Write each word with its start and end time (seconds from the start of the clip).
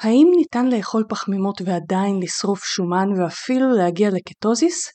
האם 0.00 0.32
ניתן 0.36 0.66
לאכול 0.66 1.04
פחמימות 1.08 1.62
ועדיין 1.64 2.20
לשרוף 2.22 2.64
שומן 2.64 3.08
ואפילו 3.20 3.72
להגיע 3.72 4.10
לקטוזיס? 4.10 4.88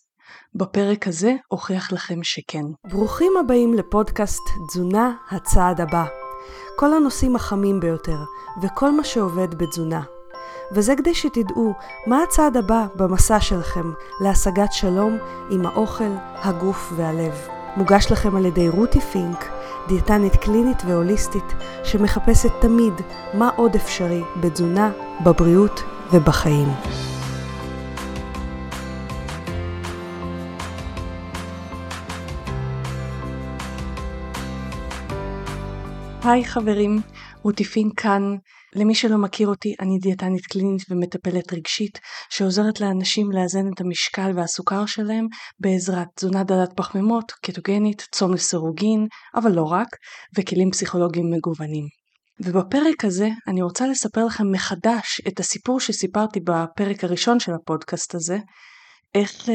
בפרק 0.55 1.08
הזה 1.08 1.35
אוכיח 1.51 1.92
לכם 1.92 2.24
שכן. 2.24 2.63
ברוכים 2.88 3.32
הבאים 3.40 3.74
לפודקאסט 3.74 4.42
תזונה 4.67 5.11
הצעד 5.32 5.82
הבא. 5.82 6.06
כל 6.75 6.93
הנושאים 6.93 7.35
החמים 7.35 7.79
ביותר 7.79 8.18
וכל 8.61 8.91
מה 8.91 9.04
שעובד 9.04 9.55
בתזונה. 9.55 10.02
וזה 10.75 10.95
כדי 10.95 11.13
שתדעו 11.13 11.73
מה 12.07 12.23
הצעד 12.23 12.57
הבא 12.57 12.88
במסע 12.95 13.39
שלכם 13.39 13.91
להשגת 14.21 14.73
שלום 14.73 15.18
עם 15.52 15.65
האוכל, 15.65 16.13
הגוף 16.36 16.93
והלב. 16.95 17.47
מוגש 17.77 18.11
לכם 18.11 18.36
על 18.36 18.45
ידי 18.45 18.70
רותי 18.70 19.02
פינק, 19.02 19.45
דיאטנית 19.88 20.36
קלינית 20.36 20.77
והוליסטית 20.88 21.54
שמחפשת 21.84 22.52
תמיד 22.61 22.93
מה 23.34 23.50
עוד 23.55 23.75
אפשרי 23.75 24.21
בתזונה, 24.41 24.91
בבריאות 25.25 25.84
ובחיים. 26.14 26.68
היי 36.24 36.46
חברים, 36.46 37.02
רותי 37.44 37.63
פינק 37.63 38.00
כאן. 38.00 38.36
למי 38.76 38.96
שלא 38.96 39.18
מכיר 39.18 39.48
אותי, 39.48 39.76
אני 39.80 39.98
דיאטנית 40.00 40.46
קלינית 40.46 40.82
ומטפלת 40.90 41.54
רגשית 41.54 42.00
שעוזרת 42.30 42.82
לאנשים 42.82 43.32
לאזן 43.32 43.68
את 43.74 43.82
המשקל 43.82 44.32
והסוכר 44.36 44.86
שלהם 44.86 45.28
בעזרת 45.60 46.08
תזונה 46.16 46.44
דלת 46.44 46.70
פחמימות, 46.76 47.32
קטוגנית, 47.32 48.08
צום 48.12 48.34
לסירוגין, 48.34 49.08
אבל 49.36 49.52
לא 49.52 49.64
רק, 49.64 49.88
וכלים 50.38 50.72
פסיכולוגיים 50.72 51.32
מגוונים. 51.32 51.86
ובפרק 52.40 53.06
הזה 53.06 53.30
אני 53.48 53.62
רוצה 53.62 53.88
לספר 53.88 54.26
לכם 54.26 54.52
מחדש 54.52 55.22
את 55.28 55.40
הסיפור 55.40 55.80
שסיפרתי 55.80 56.40
בפרק 56.40 57.04
הראשון 57.04 57.40
של 57.40 57.52
הפודקאסט 57.54 58.16
הזה, 58.16 58.38
איך 59.16 59.50
אה, 59.50 59.54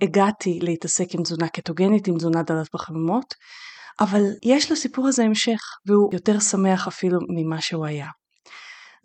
הגעתי 0.00 0.58
להתעסק 0.62 1.14
עם 1.14 1.22
תזונה 1.22 1.48
קטוגנית, 1.48 2.08
עם 2.08 2.16
תזונה 2.16 2.42
דלת 2.42 2.68
פחמימות, 2.68 3.34
אבל 4.00 4.22
יש 4.42 4.72
לסיפור 4.72 5.08
הזה 5.08 5.24
המשך, 5.24 5.60
והוא 5.86 6.10
יותר 6.12 6.40
שמח 6.40 6.88
אפילו 6.88 7.18
ממה 7.36 7.60
שהוא 7.60 7.86
היה. 7.86 8.06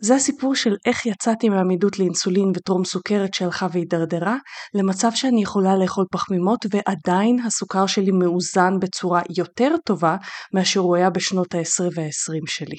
זה 0.02 0.14
הסיפור 0.14 0.54
של 0.54 0.76
איך 0.86 1.06
יצאתי 1.06 1.48
מעמידות 1.48 1.98
לאינסולין 1.98 2.52
וטרום 2.54 2.84
סוכרת 2.84 3.34
שהלכה 3.34 3.66
והידרדרה, 3.72 4.36
למצב 4.74 5.08
שאני 5.14 5.42
יכולה 5.42 5.76
לאכול 5.76 6.04
פחמימות 6.12 6.66
ועדיין 6.70 7.40
הסוכר 7.40 7.86
שלי 7.86 8.10
מאוזן 8.10 8.72
בצורה 8.80 9.22
יותר 9.36 9.74
טובה 9.84 10.16
מאשר 10.54 10.80
הוא 10.80 10.96
היה 10.96 11.10
בשנות 11.10 11.54
ה-10 11.54 11.82
וה-20 11.94 12.42
שלי. 12.46 12.76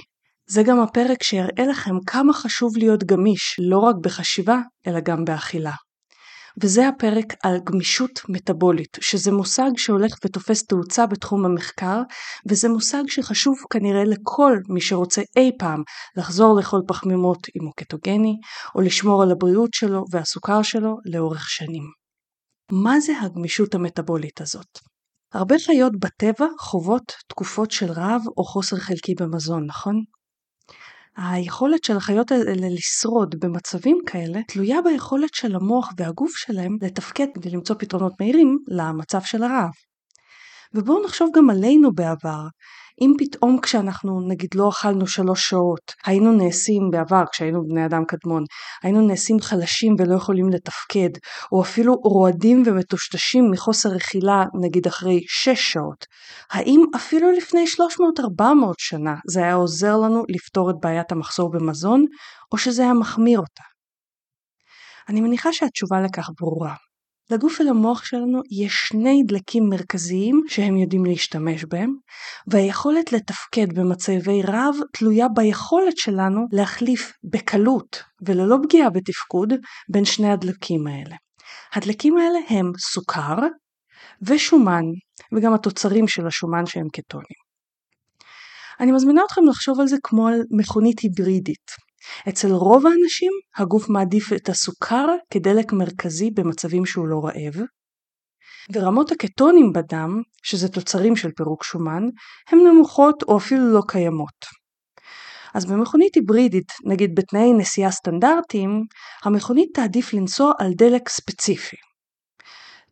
זה 0.50 0.64
גם 0.64 0.80
הפרק 0.80 1.24
שיראה 1.24 1.66
לכם 1.70 1.96
כמה 2.08 2.34
חשוב 2.34 2.78
להיות 2.78 3.04
גמיש, 3.04 3.60
לא 3.60 3.78
רק 3.78 3.96
בחשיבה, 4.04 4.58
אלא 4.88 5.00
גם 5.00 5.26
באכילה. 5.26 5.74
וזה 6.64 6.88
הפרק 6.88 7.34
על 7.44 7.60
גמישות 7.64 8.20
מטבולית, 8.30 8.98
שזה 9.02 9.32
מושג 9.32 9.70
שהולך 9.78 10.16
ותופס 10.26 10.64
תאוצה 10.66 11.06
בתחום 11.06 11.46
המחקר, 11.46 12.02
וזה 12.50 12.70
מושג 12.70 13.04
שחשוב 13.08 13.58
כנראה 13.70 14.04
לכל 14.04 14.58
מי 14.70 14.82
שרוצה 14.82 15.22
אי 15.38 15.52
פעם 15.60 15.84
לחזור 16.18 16.56
לאכול 16.58 16.82
פחמימות 16.88 17.48
אם 17.56 17.66
הוא 17.66 17.74
קטוגני, 17.76 18.34
או 18.76 18.82
לשמור 18.82 19.24
על 19.24 19.32
הבריאות 19.32 19.74
שלו 19.74 20.04
והסוכר 20.12 20.62
שלו 20.62 20.98
לאורך 21.06 21.50
שנים. 21.50 21.84
מה 22.72 23.00
זה 23.00 23.14
הגמישות 23.22 23.76
המטבולית 23.76 24.42
הזאת? 24.42 24.80
הרבה 25.34 25.56
חיות 25.66 25.94
בטבע 26.00 26.46
חוות 26.60 27.14
תקופות 27.28 27.72
של 27.72 27.92
רעב 27.92 28.22
או 28.38 28.44
חוסר 28.44 28.78
חלקי 28.78 29.16
במזון, 29.16 29.66
נכון? 29.66 30.04
היכולת 31.18 31.84
של 31.84 31.98
החיות 31.98 32.32
האלה 32.32 32.68
לשרוד 32.70 33.36
במצבים 33.40 33.98
כאלה 34.06 34.40
תלויה 34.48 34.82
ביכולת 34.82 35.34
של 35.34 35.56
המוח 35.56 35.90
והגוף 35.98 36.32
שלהם 36.36 36.78
לתפקד 36.82 37.28
כדי 37.36 37.50
למצוא 37.50 37.76
פתרונות 37.80 38.14
מהירים 38.20 38.58
למצב 38.68 39.22
של 39.22 39.44
הרעב. 39.44 39.72
ובואו 40.74 41.04
נחשוב 41.06 41.30
גם 41.36 41.50
עלינו 41.50 41.92
בעבר. 41.94 42.48
אם 43.02 43.14
פתאום 43.18 43.60
כשאנחנו 43.62 44.22
נגיד 44.28 44.50
לא 44.56 44.70
אכלנו 44.70 45.08
שלוש 45.08 45.50
שעות, 45.50 45.94
היינו 46.06 46.32
נעשים 46.32 46.90
בעבר 46.92 47.24
כשהיינו 47.32 47.64
בני 47.68 47.86
אדם 47.86 48.06
קדמון, 48.06 48.44
היינו 48.84 49.08
נעשים 49.08 49.40
חלשים 49.40 49.96
ולא 50.00 50.16
יכולים 50.16 50.50
לתפקד, 50.50 51.10
או 51.52 51.62
אפילו 51.62 51.94
רועדים 51.94 52.64
ומטושטשים 52.66 53.52
מחוסר 53.52 53.98
אכילה 53.98 54.44
נגיד 54.62 54.88
אחרי 54.88 55.20
שש 55.28 55.72
שעות, 55.72 56.06
האם 56.52 56.82
אפילו 56.96 57.32
לפני 57.32 57.66
300-400 58.42 58.44
שנה 58.78 59.16
זה 59.28 59.40
היה 59.40 59.54
עוזר 59.54 59.98
לנו 59.98 60.24
לפתור 60.30 60.70
את 60.70 60.76
בעיית 60.82 61.12
המחסור 61.12 61.52
במזון, 61.52 62.06
או 62.52 62.58
שזה 62.58 62.82
היה 62.82 62.94
מחמיר 62.94 63.40
אותה? 63.40 63.64
אני 65.10 65.22
מניחה 65.22 65.54
שהתשובה 65.54 66.02
לכך 66.02 66.30
ברורה. 66.40 66.76
לגוף 67.30 67.60
ולמוח 67.60 68.06
שלנו 68.06 68.42
יש 68.52 68.74
שני 68.74 69.24
דלקים 69.28 69.70
מרכזיים 69.70 70.44
שהם 70.48 70.78
יודעים 70.78 71.06
להשתמש 71.06 71.66
בהם, 71.66 71.96
והיכולת 72.48 73.14
לתפקד 73.14 73.74
במצבי 73.80 74.42
רעב 74.42 74.76
תלויה 74.94 75.28
ביכולת 75.28 75.98
שלנו 75.98 76.46
להחליף 76.52 77.14
בקלות 77.24 78.04
וללא 78.22 78.58
פגיעה 78.64 78.90
בתפקוד 78.90 79.54
בין 79.90 80.06
שני 80.06 80.32
הדלקים 80.32 80.88
האלה. 80.88 81.16
הדלקים 81.74 82.18
האלה 82.18 82.40
הם 82.50 82.72
סוכר 82.78 83.36
ושומן, 84.22 84.84
וגם 85.34 85.54
התוצרים 85.54 86.08
של 86.08 86.28
השומן 86.28 86.66
שהם 86.66 86.88
קטונים. 86.94 87.42
אני 88.80 88.92
מזמינה 88.92 89.22
אתכם 89.26 89.42
לחשוב 89.50 89.80
על 89.80 89.88
זה 89.88 89.96
כמו 90.04 90.28
על 90.28 90.42
מכונית 90.52 91.00
היברידית. 91.00 91.91
אצל 92.30 92.52
רוב 92.52 92.88
האנשים 92.88 93.32
הגוף 93.58 93.90
מעדיף 93.90 94.34
את 94.34 94.50
הסוכר 94.50 95.08
כדלק 95.30 95.74
מרכזי 95.74 96.32
במצבים 96.32 96.86
שהוא 96.86 97.08
לא 97.08 97.22
רעב, 97.26 97.66
ורמות 98.74 99.12
הקטונים 99.12 99.74
בדם, 99.74 100.22
שזה 100.44 100.68
תוצרים 100.68 101.16
של 101.16 101.32
פירוק 101.32 101.64
שומן, 101.64 102.04
הן 102.50 102.60
נמוכות 102.60 103.24
או 103.24 103.38
אפילו 103.38 103.74
לא 103.74 103.82
קיימות. 103.88 104.62
אז 105.54 105.66
במכונית 105.66 106.16
היברידית, 106.16 106.72
נגיד 106.86 107.16
בתנאי 107.16 107.54
נסיעה 107.54 107.92
סטנדרטיים, 107.92 108.84
המכונית 109.24 109.70
תעדיף 109.74 110.14
לנסוע 110.14 110.54
על 110.60 110.74
דלק 110.74 111.10
ספציפי. 111.10 111.78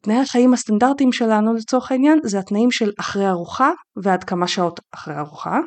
תנאי 0.01 0.17
החיים 0.17 0.53
הסטנדרטיים 0.53 1.11
שלנו 1.11 1.53
לצורך 1.53 1.91
העניין 1.91 2.19
זה 2.23 2.39
התנאים 2.39 2.71
של 2.71 2.91
אחרי 2.99 3.29
ארוחה 3.29 3.71
ועד 4.03 4.23
כמה 4.23 4.47
שעות 4.47 4.79
אחרי 4.93 5.17
ארוחה. 5.17 5.59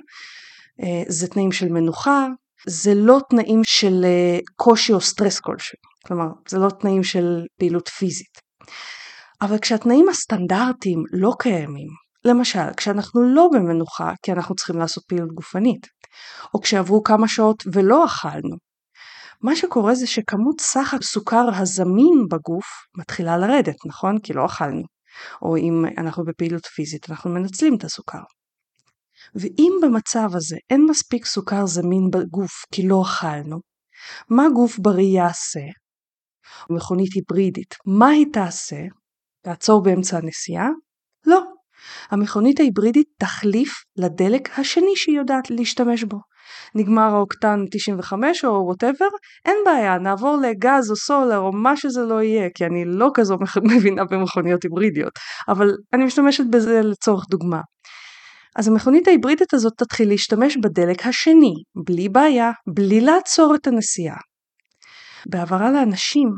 אה, 0.83 1.03
זה 1.09 1.29
תנאים 1.29 1.53
של 1.53 1.69
מנוחה, 1.69 2.27
זה 2.67 2.95
לא 2.95 3.21
תנאים 3.31 3.61
של 3.65 4.05
אה, 4.05 4.39
קושי 4.57 4.93
או 4.93 5.01
סטרס 5.01 5.41
כלשהו, 5.41 5.79
כלומר 6.07 6.27
זה 6.49 6.59
לא 6.59 6.69
תנאים 6.81 7.05
של 7.05 7.45
פעילות 7.59 7.89
פיזית. 7.89 8.39
אבל 9.43 9.59
כשהתנאים 9.59 10.09
הסטנדרטיים 10.09 11.03
לא 11.13 11.33
קיימים, 11.39 11.89
למשל 12.25 12.73
כשאנחנו 12.77 13.23
לא 13.23 13.49
במנוחה 13.53 14.13
כי 14.23 14.33
אנחנו 14.33 14.55
צריכים 14.55 14.79
לעשות 14.79 15.05
פעילות 15.09 15.33
גופנית, 15.35 15.87
או 16.55 16.61
כשעברו 16.61 17.03
כמה 17.03 17.29
שעות 17.29 17.63
ולא 17.73 18.05
אכלנו, 18.05 18.57
מה 19.43 19.57
שקורה 19.57 19.95
זה 19.95 20.07
שכמות 20.07 20.61
סך 20.61 20.95
הסוכר 20.95 21.49
הזמין 21.55 22.27
בגוף 22.31 22.67
מתחילה 22.99 23.37
לרדת, 23.37 23.77
נכון? 23.87 24.19
כי 24.19 24.33
לא 24.33 24.47
אכלנו. 24.47 24.83
או 25.43 25.57
אם 25.57 25.85
אנחנו 25.99 26.25
בפעילות 26.25 26.67
פיזית 26.67 27.11
אנחנו 27.11 27.31
מנצלים 27.31 27.75
את 27.75 27.85
הסוכר. 27.85 28.19
ואם 29.35 29.73
במצב 29.83 30.29
הזה 30.35 30.57
אין 30.71 30.87
מספיק 30.91 31.27
סוכר 31.27 31.67
זמין 31.67 32.11
בגוף 32.11 32.65
כי 32.73 32.89
לא 32.89 33.03
אכלנו, 33.03 33.61
מה 34.31 34.49
גוף 34.55 34.79
בריא 34.79 35.17
יעשה? 35.17 35.61
מכונית 36.71 37.11
היברידית, 37.15 37.75
מה 37.87 38.09
היא 38.09 38.27
תעשה? 38.33 38.81
תעצור 39.45 39.83
באמצע 39.83 40.19
הנסיעה? 40.19 40.69
לא. 41.27 41.43
המכונית 42.11 42.61
ההיברידית 42.61 43.07
תחליף 43.19 43.73
לדלק 43.97 44.59
השני 44.59 44.97
שהיא 44.97 45.17
יודעת 45.17 45.51
להשתמש 45.51 46.05
בו. 46.05 46.19
נגמר 46.75 47.15
האוקטן 47.15 47.65
95 47.71 48.45
או 48.45 48.51
whatever, 48.51 49.07
אין 49.45 49.57
בעיה, 49.65 49.99
נעבור 49.99 50.37
לגז 50.37 50.91
או 50.91 50.97
סולר 50.97 51.39
או 51.39 51.53
מה 51.53 51.77
שזה 51.77 52.03
לא 52.03 52.23
יהיה, 52.23 52.49
כי 52.55 52.67
אני 52.67 52.85
לא 52.85 53.11
כזו 53.15 53.37
מבינה 53.77 54.05
במכוניות 54.05 54.63
היברידיות, 54.63 55.13
אבל 55.49 55.71
אני 55.93 56.05
משתמשת 56.05 56.45
בזה 56.51 56.81
לצורך 56.83 57.25
דוגמה. 57.31 57.61
אז 58.57 58.69
המכונית 58.69 59.09
ההיברידית 59.09 59.55
הזאת 59.55 59.73
תתחיל 59.77 60.09
להשתמש 60.09 60.57
בדלק 60.57 61.07
השני, 61.07 61.55
בלי 61.85 62.09
בעיה, 62.09 62.51
בלי 62.75 63.01
לעצור 63.01 63.55
את 63.55 63.67
הנסיעה. 63.67 64.17
בהעברה 65.27 65.71
לאנשים, 65.71 66.29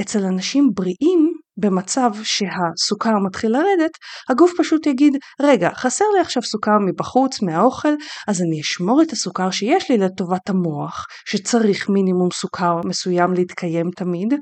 אצל 0.00 0.24
אנשים 0.24 0.70
בריאים, 0.74 1.37
במצב 1.58 2.10
שהסוכר 2.22 3.14
מתחיל 3.26 3.52
לרדת, 3.52 3.90
הגוף 4.28 4.52
פשוט 4.58 4.86
יגיד, 4.86 5.16
רגע, 5.42 5.70
חסר 5.74 6.04
לי 6.14 6.20
עכשיו 6.20 6.42
סוכר 6.42 6.78
מבחוץ, 6.86 7.42
מהאוכל, 7.42 7.94
אז 8.28 8.42
אני 8.42 8.60
אשמור 8.60 9.02
את 9.02 9.12
הסוכר 9.12 9.50
שיש 9.50 9.90
לי 9.90 9.98
לטובת 9.98 10.48
המוח, 10.50 11.06
שצריך 11.28 11.88
מינימום 11.88 12.28
סוכר 12.30 12.80
מסוים 12.84 13.34
להתקיים 13.34 13.90
תמיד, 13.96 14.34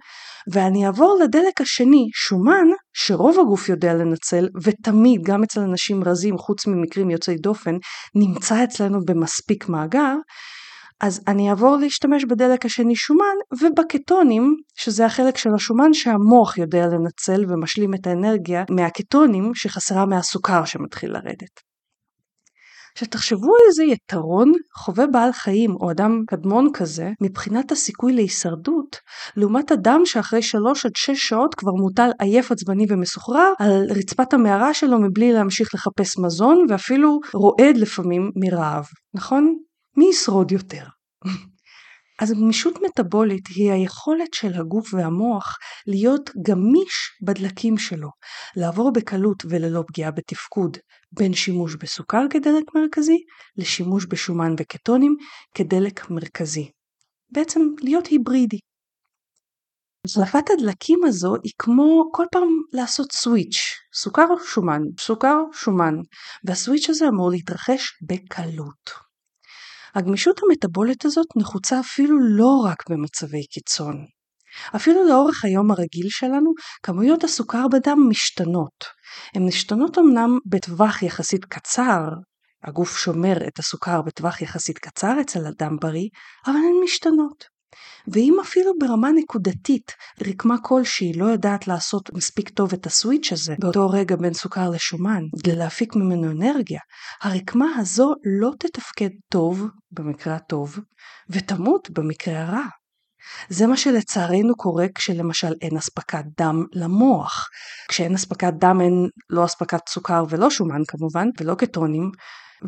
ואני 0.52 0.86
אעבור 0.86 1.18
לדלק 1.22 1.60
השני, 1.60 2.06
שומן, 2.14 2.66
שרוב 2.94 3.40
הגוף 3.40 3.68
יודע 3.68 3.94
לנצל, 3.94 4.48
ותמיד, 4.62 5.20
גם 5.24 5.42
אצל 5.42 5.60
אנשים 5.60 6.04
רזים, 6.04 6.38
חוץ 6.38 6.66
ממקרים 6.66 7.10
יוצאי 7.10 7.36
דופן, 7.36 7.74
נמצא 8.14 8.64
אצלנו 8.64 8.98
במספיק 9.04 9.68
מאגר, 9.68 10.14
אז 11.00 11.20
אני 11.28 11.50
אעבור 11.50 11.76
להשתמש 11.76 12.24
בדלק 12.24 12.64
השני 12.64 12.96
שומן 12.96 13.36
ובקטונים 13.60 14.56
שזה 14.74 15.06
החלק 15.06 15.36
של 15.36 15.54
השומן 15.54 15.94
שהמוח 15.94 16.58
יודע 16.58 16.86
לנצל 16.86 17.44
ומשלים 17.48 17.94
את 17.94 18.06
האנרגיה 18.06 18.64
מהקטונים 18.70 19.54
שחסרה 19.54 20.06
מהסוכר 20.06 20.64
שמתחיל 20.64 21.12
לרדת. 21.12 21.66
עכשיו 22.92 23.08
תחשבו 23.08 23.54
על 23.54 23.60
איזה 23.68 23.84
יתרון 23.84 24.52
חווה 24.76 25.06
בעל 25.06 25.32
חיים 25.32 25.70
או 25.80 25.90
אדם 25.90 26.22
קדמון 26.26 26.68
כזה 26.74 27.10
מבחינת 27.22 27.72
הסיכוי 27.72 28.12
להישרדות 28.12 28.96
לעומת 29.36 29.72
אדם 29.72 30.00
שאחרי 30.04 30.42
3 30.42 30.86
עד 30.86 30.96
6 30.96 31.28
שעות 31.28 31.54
כבר 31.54 31.72
מוטל 31.72 32.10
עייף 32.18 32.52
עצבני 32.52 32.86
ומסוחרר 32.88 33.52
על 33.58 33.86
רצפת 33.90 34.34
המערה 34.34 34.74
שלו 34.74 34.98
מבלי 34.98 35.32
להמשיך 35.32 35.74
לחפש 35.74 36.18
מזון 36.18 36.66
ואפילו 36.68 37.18
רועד 37.34 37.76
לפעמים 37.76 38.30
מרעב, 38.36 38.84
נכון? 39.14 39.54
מי 39.96 40.08
ישרוד 40.10 40.52
יותר? 40.52 40.84
אז 42.22 42.32
גמישות 42.32 42.74
מטבולית 42.82 43.46
היא 43.46 43.72
היכולת 43.72 44.34
של 44.34 44.54
הגוף 44.54 44.94
והמוח 44.94 45.56
להיות 45.86 46.30
גמיש 46.42 47.18
בדלקים 47.22 47.78
שלו, 47.78 48.08
לעבור 48.56 48.92
בקלות 48.92 49.42
וללא 49.48 49.82
פגיעה 49.88 50.10
בתפקוד 50.10 50.76
בין 51.12 51.34
שימוש 51.34 51.74
בסוכר 51.74 52.26
כדלק 52.30 52.64
מרכזי 52.74 53.18
לשימוש 53.56 54.06
בשומן 54.06 54.54
וקטונים 54.58 55.16
כדלק 55.54 56.10
מרכזי. 56.10 56.70
בעצם 57.30 57.60
להיות 57.80 58.06
היברידי. 58.06 58.58
החלפת 60.06 60.50
הדלקים 60.50 61.00
הזו 61.04 61.34
היא 61.44 61.52
כמו 61.58 62.10
כל 62.12 62.24
פעם 62.32 62.48
לעשות 62.72 63.12
סוויץ', 63.12 63.58
סוכר 63.94 64.26
שומן, 64.46 64.82
סוכר 65.00 65.36
שומן, 65.52 65.94
והסוויץ' 66.44 66.88
הזה 66.88 67.08
אמור 67.08 67.30
להתרחש 67.30 67.92
בקלות. 68.02 69.05
הגמישות 69.96 70.40
המטבולית 70.42 71.04
הזאת 71.04 71.26
נחוצה 71.36 71.80
אפילו 71.80 72.18
לא 72.20 72.62
רק 72.64 72.90
במצבי 72.90 73.46
קיצון. 73.46 74.04
אפילו 74.76 75.08
לאורך 75.08 75.44
היום 75.44 75.70
הרגיל 75.70 76.06
שלנו, 76.08 76.52
כמויות 76.82 77.24
הסוכר 77.24 77.66
בדם 77.68 77.98
משתנות. 78.08 78.84
הן 79.34 79.46
משתנות 79.46 79.98
אמנם 79.98 80.38
בטווח 80.46 81.02
יחסית 81.02 81.44
קצר, 81.44 82.00
הגוף 82.64 82.98
שומר 82.98 83.36
את 83.48 83.58
הסוכר 83.58 84.02
בטווח 84.02 84.42
יחסית 84.42 84.78
קצר 84.78 85.20
אצל 85.20 85.46
אדם 85.46 85.76
בריא, 85.80 86.08
אבל 86.46 86.56
הן 86.56 86.84
משתנות. 86.84 87.55
ואם 88.08 88.36
אפילו 88.42 88.72
ברמה 88.80 89.08
נקודתית 89.12 89.92
רקמה 90.26 90.56
כלשהי 90.62 91.12
לא 91.12 91.24
יודעת 91.24 91.68
לעשות 91.68 92.10
מספיק 92.14 92.48
טוב 92.48 92.72
את 92.72 92.86
הסוויץ' 92.86 93.32
הזה 93.32 93.54
באותו 93.58 93.90
רגע 93.90 94.16
בין 94.16 94.34
סוכר 94.34 94.70
לשומן 94.70 95.22
כדי 95.42 95.56
להפיק 95.56 95.96
ממנו 95.96 96.30
אנרגיה, 96.30 96.80
הרקמה 97.22 97.66
הזו 97.76 98.14
לא 98.40 98.50
תתפקד 98.58 99.10
טוב 99.28 99.66
במקרה 99.90 100.34
הטוב 100.34 100.78
ותמות 101.30 101.90
במקרה 101.90 102.42
הרע. 102.42 102.64
זה 103.48 103.66
מה 103.66 103.76
שלצערנו 103.76 104.56
קורה 104.56 104.86
כשלמשל 104.94 105.54
אין 105.62 105.76
אספקת 105.76 106.24
דם 106.40 106.64
למוח. 106.72 107.48
כשאין 107.88 108.14
אספקת 108.14 108.52
דם 108.58 108.80
אין 108.80 109.08
לא 109.30 109.44
אספקת 109.44 109.88
סוכר 109.88 110.24
ולא 110.28 110.50
שומן 110.50 110.82
כמובן 110.88 111.28
ולא 111.40 111.54
קטונים 111.54 112.10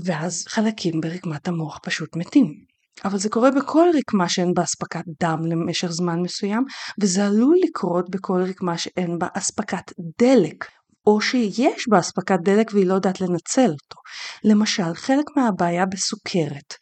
ואז 0.04 0.44
חלקים 0.48 1.00
ברקמת 1.00 1.48
המוח 1.48 1.78
פשוט 1.82 2.16
מתים. 2.16 2.67
אבל 3.04 3.18
זה 3.18 3.28
קורה 3.28 3.50
בכל 3.50 3.88
רקמה 3.98 4.28
שאין 4.28 4.54
בה 4.54 4.62
אספקת 4.62 5.04
דם 5.22 5.38
למשך 5.46 5.88
זמן 5.90 6.20
מסוים, 6.20 6.64
וזה 7.00 7.26
עלול 7.26 7.56
לקרות 7.64 8.10
בכל 8.10 8.42
רקמה 8.42 8.78
שאין 8.78 9.18
בה 9.18 9.26
אספקת 9.34 9.92
דלק, 10.18 10.64
או 11.08 11.20
שיש 11.20 11.88
בה 11.88 11.98
אספקת 11.98 12.38
דלק 12.42 12.70
והיא 12.72 12.86
לא 12.86 12.94
יודעת 12.94 13.20
לנצל 13.20 13.70
אותו. 13.70 14.00
למשל, 14.44 14.94
חלק 14.94 15.24
מהבעיה 15.36 15.86
בסוכרת, 15.86 16.74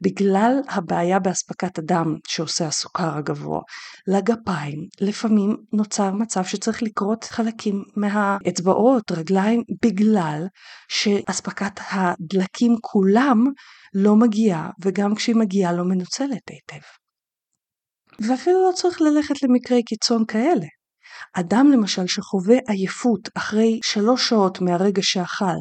בגלל 0.00 0.60
הבעיה 0.68 1.18
באספקת 1.18 1.78
הדם 1.78 2.16
שעושה 2.26 2.66
הסוכר 2.66 3.16
הגבוה, 3.16 3.60
לגפיים, 4.06 4.86
לפעמים 5.00 5.56
נוצר 5.72 6.10
מצב 6.10 6.44
שצריך 6.44 6.82
לקרות 6.82 7.24
חלקים 7.24 7.82
מהאצבעות, 7.96 9.12
רגליים, 9.12 9.62
בגלל 9.84 10.46
שאספקת 10.88 11.80
הדלקים 11.90 12.76
כולם 12.80 13.44
לא 13.94 14.16
מגיעה, 14.16 14.70
וגם 14.84 15.14
כשהיא 15.14 15.36
מגיעה 15.36 15.72
לא 15.72 15.84
מנוצלת 15.84 16.42
היטב. 16.50 16.86
ואפילו 18.28 18.68
לא 18.68 18.72
צריך 18.74 19.00
ללכת 19.00 19.42
למקרי 19.42 19.82
קיצון 19.82 20.24
כאלה. 20.28 20.66
אדם 21.32 21.70
למשל 21.72 22.06
שחווה 22.06 22.56
עייפות 22.68 23.28
אחרי 23.36 23.80
שלוש 23.82 24.28
שעות 24.28 24.60
מהרגע 24.60 25.02
שאכל, 25.02 25.56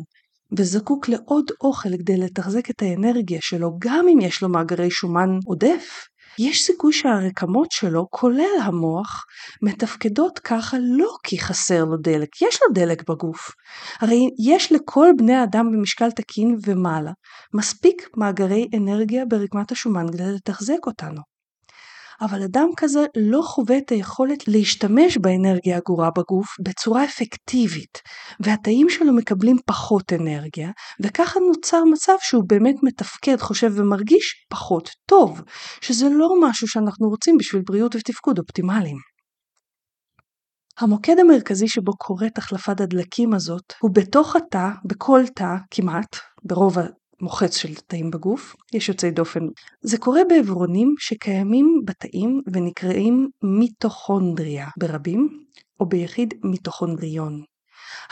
וזקוק 0.58 1.10
לעוד 1.10 1.52
אוכל 1.62 1.90
כדי 2.00 2.18
לתחזק 2.18 2.70
את 2.70 2.82
האנרגיה 2.82 3.40
שלו, 3.42 3.72
גם 3.80 4.06
אם 4.14 4.22
יש 4.22 4.42
לו 4.42 4.50
מאגרי 4.50 4.92
שומן 4.92 5.30
עודף, 5.46 6.08
יש 6.40 6.66
סיכוי 6.66 6.94
שהרקמות 6.94 7.72
שלו, 7.72 8.08
כולל 8.10 8.62
המוח, 8.64 9.26
מתפקדות 9.62 10.40
ככה 10.40 10.78
לא 10.82 11.10
כי 11.24 11.40
חסר 11.40 11.86
לו 11.86 11.98
דלק, 11.98 12.42
יש 12.42 12.60
לו 12.62 12.74
דלק 12.74 13.10
בגוף. 13.10 13.52
הרי 14.00 14.30
יש 14.46 14.72
לכל 14.72 15.08
בני 15.18 15.34
האדם 15.34 15.72
במשקל 15.72 16.12
תקין 16.12 16.58
ומעלה 16.66 17.12
מספיק 17.54 18.10
מאגרי 18.18 18.68
אנרגיה 18.78 19.26
ברקמת 19.26 19.72
השומן 19.72 20.06
כדי 20.14 20.32
לתחזק 20.36 20.86
אותנו. 20.88 21.33
אבל 22.22 22.44
אדם 22.44 22.68
כזה 22.78 23.06
לא 23.18 23.42
חווה 23.42 23.78
את 23.78 23.90
היכולת 23.90 24.48
להשתמש 24.48 25.18
באנרגיה 25.18 25.78
הגורה 25.78 26.10
בגוף 26.18 26.48
בצורה 26.66 27.04
אפקטיבית, 27.06 28.02
והתאים 28.40 28.90
שלו 28.90 29.14
מקבלים 29.14 29.58
פחות 29.66 30.14
אנרגיה, 30.14 30.72
וככה 31.04 31.40
נוצר 31.40 31.84
מצב 31.94 32.16
שהוא 32.22 32.44
באמת 32.48 32.76
מתפקד, 32.84 33.38
חושב 33.38 33.72
ומרגיש 33.76 34.46
פחות 34.50 34.90
טוב, 35.06 35.42
שזה 35.82 36.10
לא 36.10 36.30
משהו 36.42 36.68
שאנחנו 36.68 37.10
רוצים 37.10 37.38
בשביל 37.38 37.62
בריאות 37.66 37.96
ותפקוד 37.96 38.40
אופטימליים. 38.40 38.98
המוקד 40.80 41.20
המרכזי 41.20 41.68
שבו 41.68 41.98
קורית 41.98 42.38
החלפת 42.38 42.82
הדלקים 42.82 43.34
הזאת 43.34 43.74
הוא 43.82 43.92
בתוך 43.94 44.36
התא, 44.36 44.70
בכל 44.86 45.22
תא 45.36 45.56
כמעט, 45.72 46.18
ברוב 46.44 46.78
מוחץ 47.24 47.58
של 47.58 47.76
תאים 47.76 48.12
בגוף, 48.12 48.56
יש 48.74 48.90
יוצאי 48.90 49.12
דופן. 49.12 49.40
זה 49.82 49.98
קורה 49.98 50.22
בעברונים 50.30 50.96
שקיימים 51.00 51.82
בתאים 51.86 52.42
ונקראים 52.54 53.30
מיטוכונדריה 53.44 54.68
ברבים, 54.78 55.30
או 55.80 55.86
ביחיד 55.86 56.34
מיטוכונדריון. 56.44 57.44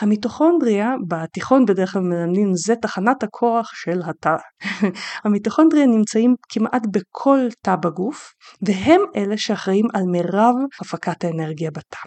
המיטוכונדריה 0.00 0.94
בתיכון 1.08 1.66
בדרך 1.66 1.92
כלל 1.92 2.02
מלמדים 2.02 2.54
זה 2.54 2.74
תחנת 2.76 3.22
הכוח 3.22 3.70
של 3.74 4.00
התא. 4.06 4.36
המיטוכונדריה 5.24 5.86
נמצאים 5.86 6.34
כמעט 6.48 6.82
בכל 6.92 7.38
תא 7.62 7.76
בגוף 7.76 8.32
והם 8.66 9.00
אלה 9.16 9.36
שאחראים 9.36 9.86
על 9.94 10.02
מירב 10.02 10.54
הפקת 10.80 11.24
האנרגיה 11.24 11.70
בתא. 11.70 11.98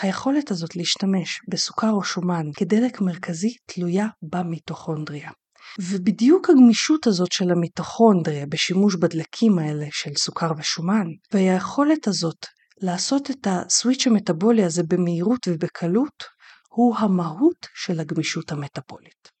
היכולת 0.00 0.50
הזאת 0.50 0.76
להשתמש 0.76 1.40
בסוכר 1.48 1.90
או 1.90 2.04
שומן 2.04 2.46
כדלק 2.56 3.00
מרכזי 3.00 3.56
תלויה 3.66 4.06
במיטוכונדריה. 4.22 5.30
ובדיוק 5.78 6.50
הגמישות 6.50 7.06
הזאת 7.06 7.32
של 7.32 7.50
המיטוכונדריה 7.50 8.46
בשימוש 8.46 8.96
בדלקים 8.96 9.58
האלה 9.58 9.86
של 9.90 10.10
סוכר 10.16 10.52
ושומן, 10.58 11.06
והיכולת 11.32 12.08
הזאת 12.08 12.46
לעשות 12.80 13.30
את 13.30 13.46
הסוויץ' 13.46 14.06
המטאבולי 14.06 14.64
הזה 14.64 14.82
במהירות 14.82 15.48
ובקלות, 15.48 16.24
הוא 16.68 16.96
המהות 16.96 17.66
של 17.74 18.00
הגמישות 18.00 18.52
המטאבולית. 18.52 19.39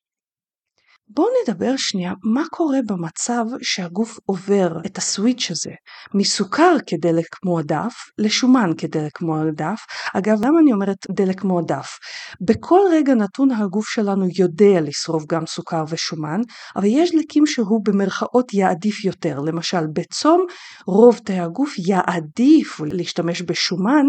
בואו 1.14 1.28
נדבר 1.42 1.72
שנייה 1.76 2.12
מה 2.24 2.42
קורה 2.50 2.78
במצב 2.86 3.44
שהגוף 3.62 4.18
עובר 4.26 4.78
את 4.86 4.98
הסוויץ' 4.98 5.50
הזה 5.50 5.70
מסוכר 6.14 6.76
כדלק 6.86 7.26
מועדף 7.44 7.94
לשומן 8.18 8.70
כדלק 8.78 9.20
מועדף. 9.20 9.80
אגב, 10.14 10.44
למה 10.44 10.58
אני 10.62 10.72
אומרת 10.72 10.96
דלק 11.10 11.44
מועדף? 11.44 11.98
בכל 12.40 12.80
רגע 12.92 13.14
נתון 13.14 13.50
הגוף 13.50 13.88
שלנו 13.88 14.26
יודע 14.38 14.80
לשרוף 14.80 15.24
גם 15.28 15.46
סוכר 15.46 15.84
ושומן, 15.88 16.40
אבל 16.76 16.84
יש 16.86 17.12
דלקים 17.12 17.46
שהוא 17.46 17.80
במרכאות 17.84 18.54
יעדיף 18.54 19.04
יותר. 19.04 19.38
למשל, 19.38 19.86
בצום 19.92 20.44
רוב 20.86 21.18
תאי 21.24 21.38
הגוף 21.38 21.74
יעדיף 21.78 22.80
להשתמש 22.80 23.42
בשומן 23.42 24.06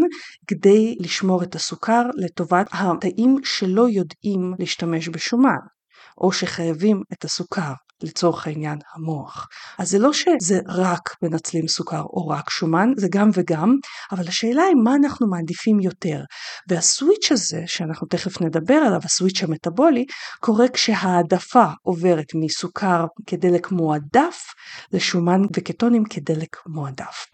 כדי 0.48 0.96
לשמור 1.00 1.44
את 1.44 1.56
הסוכר 1.56 2.04
לטובת 2.16 2.68
התאים 2.72 3.36
שלא 3.44 3.90
יודעים 3.90 4.54
להשתמש 4.60 5.08
בשומן. 5.08 5.81
או 6.22 6.32
שחייבים 6.32 7.02
את 7.14 7.26
הסוכר, 7.26 7.74
לצורך 8.04 8.48
העניין 8.48 8.80
המוח. 8.94 9.48
אז 9.78 9.90
זה 9.90 10.00
לא 10.00 10.14
שזה 10.14 10.60
רק 10.68 11.16
מנצלים 11.22 11.68
סוכר 11.68 12.02
או 12.02 12.28
רק 12.28 12.50
שומן, 12.50 12.90
זה 12.98 13.08
גם 13.12 13.30
וגם, 13.34 13.76
אבל 14.12 14.28
השאלה 14.28 14.64
היא 14.64 14.76
מה 14.84 14.96
אנחנו 14.96 15.28
מעדיפים 15.28 15.80
יותר. 15.80 16.24
והסוויץ' 16.70 17.32
הזה, 17.32 17.64
שאנחנו 17.66 18.08
תכף 18.08 18.42
נדבר 18.42 18.74
עליו, 18.74 19.00
הסוויץ' 19.04 19.44
המטאבולי, 19.44 20.06
קורה 20.40 20.68
כשהעדפה 20.74 21.66
עוברת 21.82 22.28
מסוכר 22.36 23.06
כדלק 23.28 23.72
מועדף 23.72 24.42
לשומן 24.94 25.42
וקטונים 25.56 26.04
כדלק 26.10 26.58
מועדף. 26.68 27.26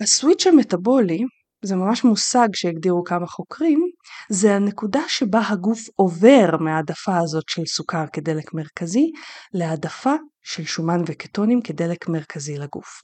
הסוויץ' 0.00 0.46
המטאבולי 0.46 1.18
זה 1.62 1.76
ממש 1.76 2.04
מושג 2.04 2.48
שהגדירו 2.54 3.04
כמה 3.04 3.26
חוקרים, 3.26 3.90
זה 4.28 4.54
הנקודה 4.54 5.00
שבה 5.08 5.40
הגוף 5.48 5.80
עובר 5.96 6.56
מהעדפה 6.60 7.18
הזאת 7.18 7.44
של 7.48 7.66
סוכר 7.66 8.04
כדלק 8.12 8.54
מרכזי 8.54 9.10
להעדפה 9.54 10.14
של 10.42 10.64
שומן 10.64 11.02
וקטונים 11.06 11.62
כדלק 11.62 12.08
מרכזי 12.08 12.58
לגוף. 12.58 13.02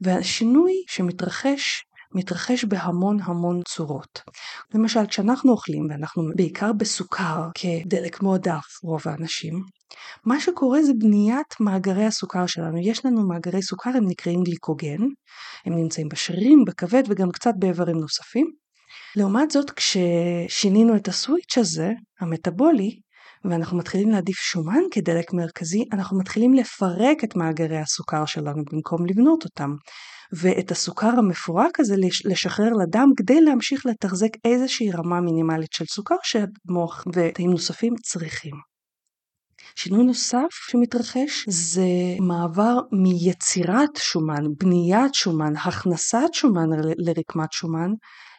והשינוי 0.00 0.72
שמתרחש 0.88 1.84
מתרחש 2.12 2.64
בהמון 2.64 3.16
המון 3.22 3.60
צורות. 3.68 4.22
למשל 4.74 5.06
כשאנחנו 5.06 5.52
אוכלים 5.52 5.86
ואנחנו 5.90 6.22
בעיקר 6.36 6.72
בסוכר 6.72 7.48
כדלק 7.54 8.22
מועדף 8.22 8.64
רוב 8.82 9.02
האנשים, 9.04 9.64
מה 10.24 10.40
שקורה 10.40 10.82
זה 10.82 10.92
בניית 10.98 11.54
מאגרי 11.60 12.04
הסוכר 12.04 12.46
שלנו. 12.46 12.78
יש 12.78 13.06
לנו 13.06 13.28
מאגרי 13.28 13.62
סוכר, 13.62 13.90
הם 13.90 14.08
נקראים 14.08 14.42
גליקוגן, 14.42 15.02
הם 15.66 15.74
נמצאים 15.74 16.08
בשרירים, 16.08 16.64
בכבד 16.64 17.02
וגם 17.08 17.30
קצת 17.30 17.52
באיברים 17.58 17.96
נוספים. 17.96 18.46
לעומת 19.16 19.50
זאת 19.50 19.70
כששינינו 19.70 20.96
את 20.96 21.08
הסוויץ' 21.08 21.58
הזה, 21.58 21.90
המטאבולי, 22.20 23.00
ואנחנו 23.44 23.76
מתחילים 23.78 24.10
להעדיף 24.10 24.36
שומן 24.36 24.80
כדלק 24.90 25.32
מרכזי, 25.32 25.84
אנחנו 25.92 26.18
מתחילים 26.18 26.54
לפרק 26.54 27.24
את 27.24 27.36
מאגרי 27.36 27.78
הסוכר 27.78 28.24
שלנו 28.24 28.62
במקום 28.72 29.06
לבנות 29.06 29.44
אותם. 29.44 29.70
ואת 30.32 30.70
הסוכר 30.70 31.18
המפורק 31.18 31.80
הזה 31.80 31.94
לשחרר 32.24 32.70
לדם 32.72 33.08
כדי 33.16 33.40
להמשיך 33.40 33.86
לתחזק 33.86 34.30
איזושהי 34.44 34.90
רמה 34.90 35.20
מינימלית 35.20 35.72
של 35.72 35.84
סוכר 35.84 36.16
שהמוח 36.22 37.04
ותאים 37.14 37.50
נוספים 37.50 37.94
צריכים. 38.02 38.54
שינוי 39.76 40.04
נוסף 40.04 40.48
שמתרחש 40.50 41.44
זה 41.48 41.86
מעבר 42.20 42.78
מיצירת 42.92 43.96
שומן, 43.96 44.44
בניית 44.60 45.14
שומן, 45.14 45.52
הכנסת 45.56 46.28
שומן 46.32 46.68
לרקמת 46.98 47.52
שומן, 47.52 47.90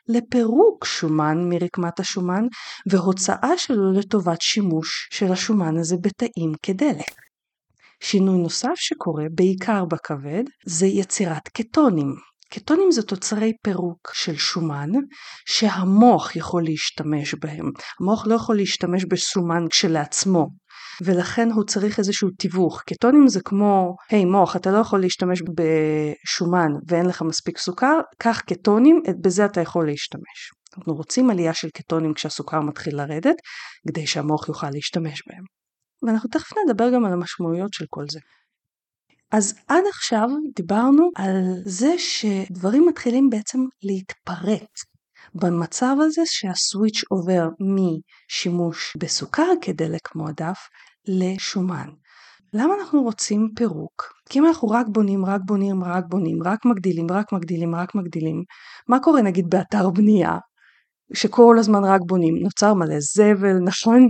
לפירוק 0.07 0.85
שומן 0.85 1.37
מרקמת 1.49 1.99
השומן 1.99 2.43
והוצאה 2.91 3.57
שלו 3.57 3.91
לטובת 3.91 4.41
שימוש 4.41 5.09
של 5.11 5.31
השומן 5.31 5.77
הזה 5.77 5.95
בתאים 6.01 6.53
כדלק. 6.63 7.24
שינוי 8.07 8.37
נוסף 8.37 8.73
שקורה, 8.75 9.25
בעיקר 9.35 9.85
בכבד, 9.85 10.43
זה 10.65 10.85
יצירת 10.85 11.47
קטונים. 11.47 12.15
קטונים 12.53 12.91
זה 12.91 13.03
תוצרי 13.03 13.51
פירוק 13.63 14.11
של 14.13 14.35
שומן 14.35 14.89
שהמוח 15.47 16.35
יכול 16.35 16.63
להשתמש 16.63 17.35
בהם. 17.41 17.71
המוח 18.01 18.27
לא 18.27 18.35
יכול 18.35 18.55
להשתמש 18.55 19.05
בשומן 19.05 19.65
כשלעצמו, 19.69 20.47
ולכן 21.05 21.51
הוא 21.51 21.63
צריך 21.63 21.99
איזשהו 21.99 22.29
תיווך. 22.39 22.81
קטונים 22.81 23.27
זה 23.27 23.39
כמו, 23.45 23.95
היי 24.09 24.23
hey, 24.23 24.25
מוח, 24.25 24.55
אתה 24.55 24.71
לא 24.71 24.77
יכול 24.77 25.01
להשתמש 25.01 25.41
בשומן 25.41 26.69
ואין 26.87 27.05
לך 27.05 27.21
מספיק 27.21 27.57
סוכר, 27.57 27.99
קח 28.19 28.41
קטונים, 28.41 29.01
בזה 29.23 29.45
אתה 29.45 29.61
יכול 29.61 29.85
להשתמש. 29.85 30.51
אנחנו 30.77 30.93
רוצים 30.93 31.29
עלייה 31.29 31.53
של 31.53 31.69
קטונים 31.69 32.13
כשהסוכר 32.13 32.59
מתחיל 32.59 32.97
לרדת, 32.97 33.35
כדי 33.87 34.07
שהמוח 34.07 34.47
יוכל 34.49 34.69
להשתמש 34.69 35.21
בהם. 35.27 35.54
ואנחנו 36.05 36.29
תכף 36.29 36.51
נדבר 36.65 36.93
גם 36.93 37.05
על 37.05 37.13
המשמעויות 37.13 37.73
של 37.73 37.85
כל 37.89 38.05
זה. 38.11 38.19
אז 39.31 39.55
עד 39.67 39.83
עכשיו 39.89 40.29
דיברנו 40.55 41.09
על 41.15 41.35
זה 41.65 41.93
שדברים 41.97 42.85
מתחילים 42.87 43.29
בעצם 43.29 43.59
להתפרק 43.83 44.69
במצב 45.35 45.95
הזה 46.01 46.21
שהסוויץ' 46.25 47.03
עובר 47.09 47.47
משימוש 47.59 48.97
בסוכר 48.97 49.47
כדלק 49.61 50.15
מועדף 50.15 50.57
לשומן. 51.07 51.89
למה 52.53 52.73
אנחנו 52.79 53.01
רוצים 53.03 53.49
פירוק? 53.55 54.13
כי 54.29 54.39
אם 54.39 54.45
אנחנו 54.45 54.67
רק 54.67 54.85
בונים, 54.89 55.25
רק 55.25 55.41
בונים, 55.45 55.83
רק 55.83 56.03
בונים, 56.09 56.43
רק 56.43 56.65
מגדילים, 56.65 57.07
רק 57.11 57.33
מגדילים, 57.33 57.75
רק 57.75 57.95
מגדילים, 57.95 58.43
מה 58.89 58.99
קורה 58.99 59.21
נגיד 59.21 59.49
באתר 59.49 59.89
בנייה? 59.89 60.37
שכל 61.13 61.55
הזמן 61.59 61.83
רק 61.83 62.01
בונים, 62.07 62.35
נוצר 62.35 62.73
מלא 62.73 62.99
זבל, 62.99 63.57
נכון? 63.69 64.07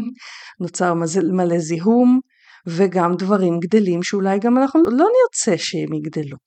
נוצר 0.59 0.93
מלא 1.33 1.59
זיהום, 1.59 2.19
וגם 2.67 3.15
דברים 3.15 3.59
גדלים 3.59 4.03
שאולי 4.03 4.39
גם 4.39 4.57
אנחנו 4.57 4.81
לא 4.85 5.05
נרצה 5.05 5.57
שהם 5.57 5.93
יגדלו. 5.93 6.37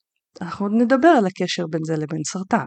אנחנו 0.41 0.67
עוד 0.67 0.75
נדבר 0.75 1.09
על 1.09 1.27
הקשר 1.27 1.67
בין 1.67 1.81
זה 1.85 1.97
לבין 1.97 2.21
סרטן. 2.27 2.65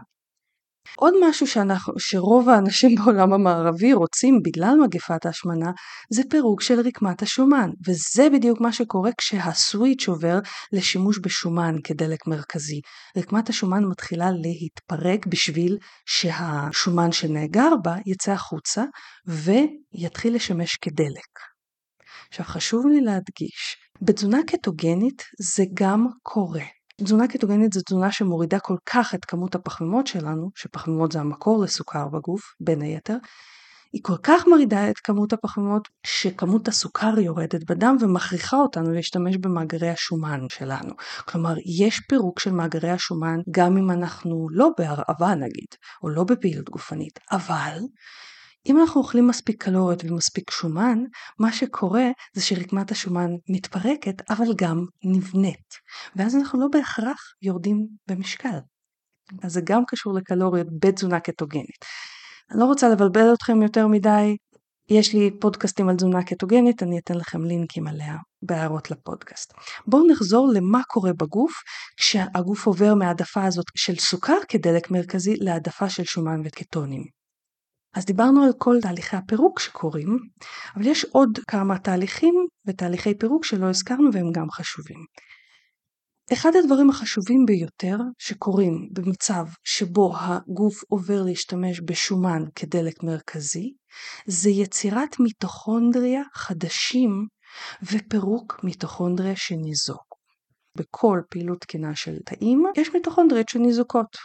עוד 0.96 1.14
משהו 1.28 1.46
שאנחנו, 1.46 1.94
שרוב 1.98 2.48
האנשים 2.48 2.94
בעולם 2.94 3.32
המערבי 3.32 3.92
רוצים 3.92 4.40
בגלל 4.44 4.74
מגפת 4.84 5.26
ההשמנה 5.26 5.70
זה 6.10 6.22
פירוק 6.30 6.62
של 6.62 6.80
רקמת 6.80 7.22
השומן 7.22 7.70
וזה 7.86 8.28
בדיוק 8.32 8.60
מה 8.60 8.72
שקורה 8.72 9.10
כשהסוויץ' 9.18 10.08
עובר 10.08 10.38
לשימוש 10.72 11.18
בשומן 11.18 11.74
כדלק 11.84 12.26
מרכזי. 12.26 12.80
רקמת 13.16 13.48
השומן 13.48 13.84
מתחילה 13.84 14.30
להתפרק 14.30 15.26
בשביל 15.26 15.78
שהשומן 16.06 17.12
שנאגר 17.12 17.70
בה 17.82 17.94
יצא 18.06 18.32
החוצה 18.32 18.84
ויתחיל 19.26 20.34
לשמש 20.34 20.76
כדלק. 20.76 21.38
עכשיו 22.28 22.46
חשוב 22.46 22.86
לי 22.86 23.00
להדגיש, 23.00 23.76
בתזונה 24.02 24.38
קטוגנית 24.46 25.22
זה 25.40 25.64
גם 25.74 26.06
קורה. 26.22 26.81
תזונה 27.00 27.28
קטוגנית 27.28 27.72
זו 27.72 27.80
תזונה 27.86 28.12
שמורידה 28.12 28.58
כל 28.58 28.76
כך 28.86 29.14
את 29.14 29.24
כמות 29.24 29.54
הפחמימות 29.54 30.06
שלנו, 30.06 30.50
שפחמימות 30.54 31.12
זה 31.12 31.20
המקור 31.20 31.64
לסוכר 31.64 32.08
בגוף, 32.08 32.42
בין 32.60 32.82
היתר, 32.82 33.16
היא 33.92 34.02
כל 34.04 34.16
כך 34.22 34.46
מורידה 34.46 34.90
את 34.90 34.98
כמות 34.98 35.32
הפחמימות 35.32 35.88
שכמות 36.06 36.68
הסוכר 36.68 37.18
יורדת 37.18 37.70
בדם 37.70 37.96
ומכריחה 38.00 38.56
אותנו 38.56 38.92
להשתמש 38.92 39.36
במאגרי 39.36 39.90
השומן 39.90 40.40
שלנו. 40.52 40.94
כלומר, 41.24 41.54
יש 41.78 42.00
פירוק 42.08 42.40
של 42.40 42.52
מאגרי 42.52 42.90
השומן 42.90 43.38
גם 43.50 43.76
אם 43.76 43.90
אנחנו 43.90 44.46
לא 44.50 44.70
בהרעבה 44.78 45.34
נגיד, 45.34 45.68
או 46.02 46.08
לא 46.08 46.24
בפעילות 46.24 46.70
גופנית, 46.70 47.18
אבל 47.32 47.78
אם 48.66 48.80
אנחנו 48.80 49.00
אוכלים 49.00 49.26
מספיק 49.26 49.64
קלוריות 49.64 50.04
ומספיק 50.04 50.50
שומן, 50.50 50.98
מה 51.38 51.52
שקורה 51.52 52.06
זה 52.34 52.42
שרקמת 52.42 52.90
השומן 52.90 53.30
מתפרקת 53.48 54.30
אבל 54.30 54.54
גם 54.56 54.84
נבנית, 55.04 55.74
ואז 56.16 56.36
אנחנו 56.36 56.60
לא 56.60 56.66
בהכרח 56.72 57.18
יורדים 57.42 57.86
במשקל. 58.08 58.58
אז 59.42 59.52
זה 59.52 59.60
גם 59.64 59.82
קשור 59.86 60.14
לקלוריות 60.14 60.66
בתזונה 60.80 61.20
קטוגנית. 61.20 61.84
אני 62.50 62.60
לא 62.60 62.64
רוצה 62.64 62.88
לבלבל 62.88 63.34
אתכם 63.34 63.62
יותר 63.62 63.86
מדי, 63.86 64.36
יש 64.88 65.14
לי 65.14 65.30
פודקאסטים 65.40 65.88
על 65.88 65.96
תזונה 65.96 66.24
קטוגנית, 66.24 66.82
אני 66.82 66.98
אתן 66.98 67.14
לכם 67.14 67.44
לינקים 67.44 67.86
עליה 67.86 68.16
בהערות 68.42 68.90
לפודקאסט. 68.90 69.52
בואו 69.86 70.06
נחזור 70.06 70.48
למה 70.54 70.80
קורה 70.88 71.12
בגוף 71.12 71.52
כשהגוף 71.96 72.66
עובר 72.66 72.94
מהעדפה 72.94 73.44
הזאת 73.44 73.66
של 73.76 73.96
סוכר 73.96 74.38
כדלק 74.48 74.90
מרכזי 74.90 75.36
להעדפה 75.36 75.88
של 75.88 76.04
שומן 76.04 76.40
וקטונים. 76.44 77.21
אז 77.94 78.04
דיברנו 78.04 78.44
על 78.44 78.52
כל 78.58 78.76
תהליכי 78.82 79.16
הפירוק 79.16 79.60
שקורים, 79.60 80.18
אבל 80.76 80.86
יש 80.86 81.04
עוד 81.04 81.38
כמה 81.48 81.78
תהליכים 81.78 82.34
ותהליכי 82.66 83.18
פירוק 83.18 83.44
שלא 83.44 83.66
הזכרנו 83.66 84.12
והם 84.12 84.32
גם 84.32 84.50
חשובים. 84.50 84.98
אחד 86.32 86.50
הדברים 86.56 86.90
החשובים 86.90 87.44
ביותר 87.46 87.96
שקורים 88.18 88.88
במצב 88.92 89.46
שבו 89.64 90.12
הגוף 90.16 90.82
עובר 90.88 91.22
להשתמש 91.22 91.80
בשומן 91.80 92.42
כדלק 92.54 93.02
מרכזי, 93.02 93.72
זה 94.26 94.50
יצירת 94.50 95.20
מיטוכונדריה 95.20 96.22
חדשים 96.34 97.26
ופירוק 97.82 98.60
מיטוכונדריה 98.64 99.36
שניזוק. 99.36 100.12
בכל 100.78 101.20
פעילות 101.30 101.60
תקינה 101.60 101.94
של 101.94 102.18
תאים 102.24 102.64
יש 102.76 102.90
מיטוכונדריות 102.94 103.48
שניזוקות. 103.48 104.16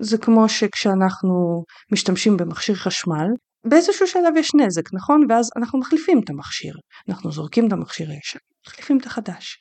זה 0.00 0.18
כמו 0.18 0.48
שכשאנחנו 0.48 1.64
משתמשים 1.92 2.36
במכשיר 2.36 2.74
חשמל, 2.74 3.26
באיזשהו 3.64 4.06
שלב 4.06 4.36
יש 4.36 4.50
נזק, 4.54 4.92
נכון? 4.92 5.26
ואז 5.28 5.50
אנחנו 5.56 5.78
מחליפים 5.78 6.20
את 6.24 6.30
המכשיר. 6.30 6.74
אנחנו 7.08 7.32
זורקים 7.32 7.68
את 7.68 7.72
המכשיר 7.72 8.10
הישן, 8.10 8.38
מחליפים 8.68 8.98
את 8.98 9.06
החדש. 9.06 9.58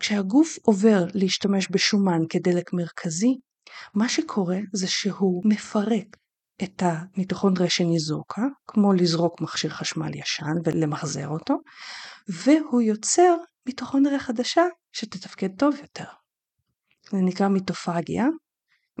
כשהגוף 0.00 0.56
עובר 0.62 1.04
להשתמש 1.14 1.68
בשומן 1.70 2.20
כדלק 2.28 2.72
מרכזי, 2.72 3.34
מה 3.94 4.08
שקורה 4.08 4.58
זה 4.72 4.86
שהוא 4.88 5.42
מפרק 5.44 6.16
את 6.62 6.82
המיטוכונדריה 6.82 7.70
שניזוקה, 7.70 8.42
כמו 8.66 8.92
לזרוק 8.92 9.40
מכשיר 9.40 9.70
חשמל 9.70 10.14
ישן 10.14 10.54
ולמחזר 10.64 11.28
אותו, 11.28 11.54
והוא 12.28 12.82
יוצר 12.82 13.36
מיטוכונדריה 13.66 14.18
חדשה 14.18 14.62
שתתפקד 14.92 15.48
טוב 15.58 15.76
יותר. 15.80 16.04
זה 17.10 17.18
נקרא 17.18 17.48
מיטופגיה, 17.48 18.26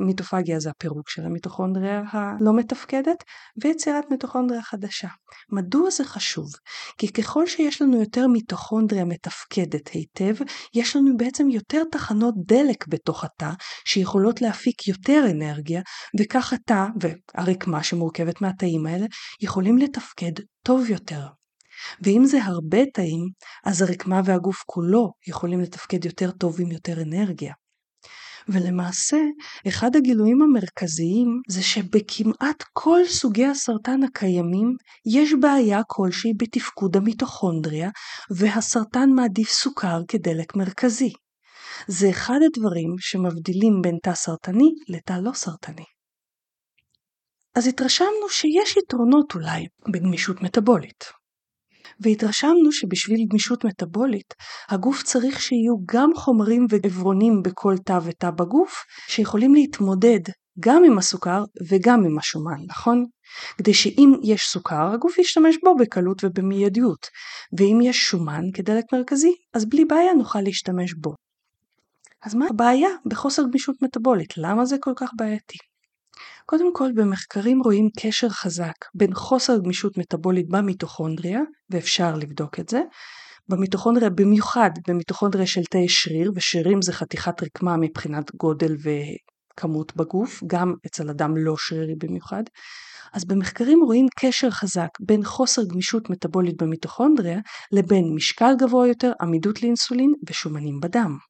מיטופגיה 0.00 0.60
זה 0.60 0.70
הפירוק 0.70 1.08
של 1.10 1.24
המיטוכונדריה 1.24 2.02
הלא 2.12 2.52
מתפקדת 2.52 3.24
ויצירת 3.62 4.04
מיטוכונדריה 4.10 4.62
חדשה. 4.62 5.08
מדוע 5.52 5.90
זה 5.90 6.04
חשוב? 6.04 6.46
כי 6.98 7.12
ככל 7.12 7.46
שיש 7.46 7.82
לנו 7.82 8.00
יותר 8.00 8.26
מיטוכונדריה 8.26 9.04
מתפקדת 9.04 9.88
היטב, 9.88 10.34
יש 10.74 10.96
לנו 10.96 11.16
בעצם 11.16 11.50
יותר 11.50 11.82
תחנות 11.92 12.34
דלק 12.46 12.88
בתוך 12.88 13.24
התא 13.24 13.50
שיכולות 13.84 14.42
להפיק 14.42 14.88
יותר 14.88 15.24
אנרגיה 15.30 15.80
וכך 16.20 16.52
התא 16.52 16.86
והרקמה 17.00 17.82
שמורכבת 17.82 18.40
מהתאים 18.40 18.86
האלה 18.86 19.06
יכולים 19.40 19.78
לתפקד 19.78 20.32
טוב 20.64 20.90
יותר. 20.90 21.26
ואם 22.02 22.22
זה 22.24 22.44
הרבה 22.44 22.78
תאים, 22.94 23.28
אז 23.64 23.82
הרקמה 23.82 24.20
והגוף 24.24 24.62
כולו 24.66 25.12
יכולים 25.28 25.60
לתפקד 25.60 26.04
יותר 26.04 26.30
טוב 26.30 26.60
עם 26.60 26.70
יותר 26.70 27.02
אנרגיה. 27.02 27.52
ולמעשה, 28.48 29.18
אחד 29.68 29.96
הגילויים 29.96 30.42
המרכזיים 30.42 31.40
זה 31.48 31.62
שבכמעט 31.62 32.64
כל 32.72 33.00
סוגי 33.06 33.46
הסרטן 33.46 34.02
הקיימים 34.02 34.76
יש 35.14 35.34
בעיה 35.40 35.80
כלשהי 35.86 36.32
בתפקוד 36.36 36.96
המיטוכונדריה, 36.96 37.90
והסרטן 38.30 39.10
מעדיף 39.10 39.50
סוכר 39.50 40.00
כדלק 40.08 40.56
מרכזי. 40.56 41.12
זה 41.86 42.10
אחד 42.10 42.38
הדברים 42.46 42.94
שמבדילים 42.98 43.82
בין 43.82 43.98
תא 44.02 44.14
סרטני 44.14 44.70
לתא 44.88 45.12
לא 45.12 45.32
סרטני. 45.32 45.84
אז 47.54 47.66
התרשמנו 47.66 48.28
שיש 48.28 48.76
יתרונות 48.76 49.34
אולי 49.34 49.66
בגמישות 49.92 50.42
מטבולית. 50.42 51.19
והתרשמנו 52.00 52.72
שבשביל 52.72 53.26
גמישות 53.30 53.64
מטבולית, 53.64 54.34
הגוף 54.68 55.02
צריך 55.02 55.40
שיהיו 55.40 55.74
גם 55.86 56.10
חומרים 56.16 56.66
ועברונים 56.70 57.42
בכל 57.42 57.74
תא 57.84 57.98
ותא 58.04 58.30
בגוף, 58.30 58.84
שיכולים 59.08 59.54
להתמודד 59.54 60.20
גם 60.60 60.84
עם 60.84 60.98
הסוכר 60.98 61.44
וגם 61.68 62.04
עם 62.04 62.18
השומן, 62.18 62.60
נכון? 62.66 63.04
כדי 63.58 63.74
שאם 63.74 64.12
יש 64.22 64.48
סוכר, 64.48 64.92
הגוף 64.94 65.18
ישתמש 65.18 65.56
בו 65.64 65.76
בקלות 65.76 66.24
ובמיידיות, 66.24 67.06
ואם 67.58 67.78
יש 67.82 67.96
שומן 67.96 68.42
כדלק 68.54 68.84
מרכזי, 68.92 69.34
אז 69.54 69.68
בלי 69.68 69.84
בעיה 69.84 70.14
נוכל 70.14 70.40
להשתמש 70.40 70.94
בו. 70.94 71.14
אז 72.22 72.34
מה 72.34 72.46
הבעיה 72.50 72.88
בחוסר 73.06 73.42
גמישות 73.50 73.76
מטבולית? 73.82 74.34
למה 74.36 74.64
זה 74.64 74.76
כל 74.80 74.92
כך 74.96 75.10
בעייתי? 75.16 75.69
קודם 76.46 76.74
כל 76.74 76.92
במחקרים 76.94 77.60
רואים 77.64 77.88
קשר 77.98 78.28
חזק 78.28 78.74
בין 78.94 79.14
חוסר 79.14 79.58
גמישות 79.58 79.98
מטבולית 79.98 80.48
במיטוכונדריה, 80.48 81.40
ואפשר 81.70 82.16
לבדוק 82.16 82.60
את 82.60 82.68
זה, 82.68 82.80
במיטוכונדריה 83.48 84.10
במיוחד 84.10 84.70
במיטוכונדריה 84.88 85.46
של 85.46 85.64
תאי 85.64 85.88
שריר, 85.88 86.32
ושרירים 86.34 86.82
זה 86.82 86.92
חתיכת 86.92 87.42
רקמה 87.42 87.76
מבחינת 87.76 88.34
גודל 88.34 88.76
וכמות 88.82 89.96
בגוף, 89.96 90.42
גם 90.46 90.74
אצל 90.86 91.10
אדם 91.10 91.36
לא 91.36 91.54
שרירי 91.56 91.94
במיוחד, 91.98 92.42
אז 93.12 93.24
במחקרים 93.24 93.82
רואים 93.84 94.06
קשר 94.20 94.50
חזק 94.50 94.88
בין 95.00 95.24
חוסר 95.24 95.62
גמישות 95.64 96.10
מטבולית 96.10 96.62
במיטוכונדריה 96.62 97.40
לבין 97.72 98.14
משקל 98.14 98.52
גבוה 98.58 98.88
יותר, 98.88 99.12
עמידות 99.20 99.62
לאינסולין 99.62 100.12
ושומנים 100.28 100.80
בדם. 100.80 101.29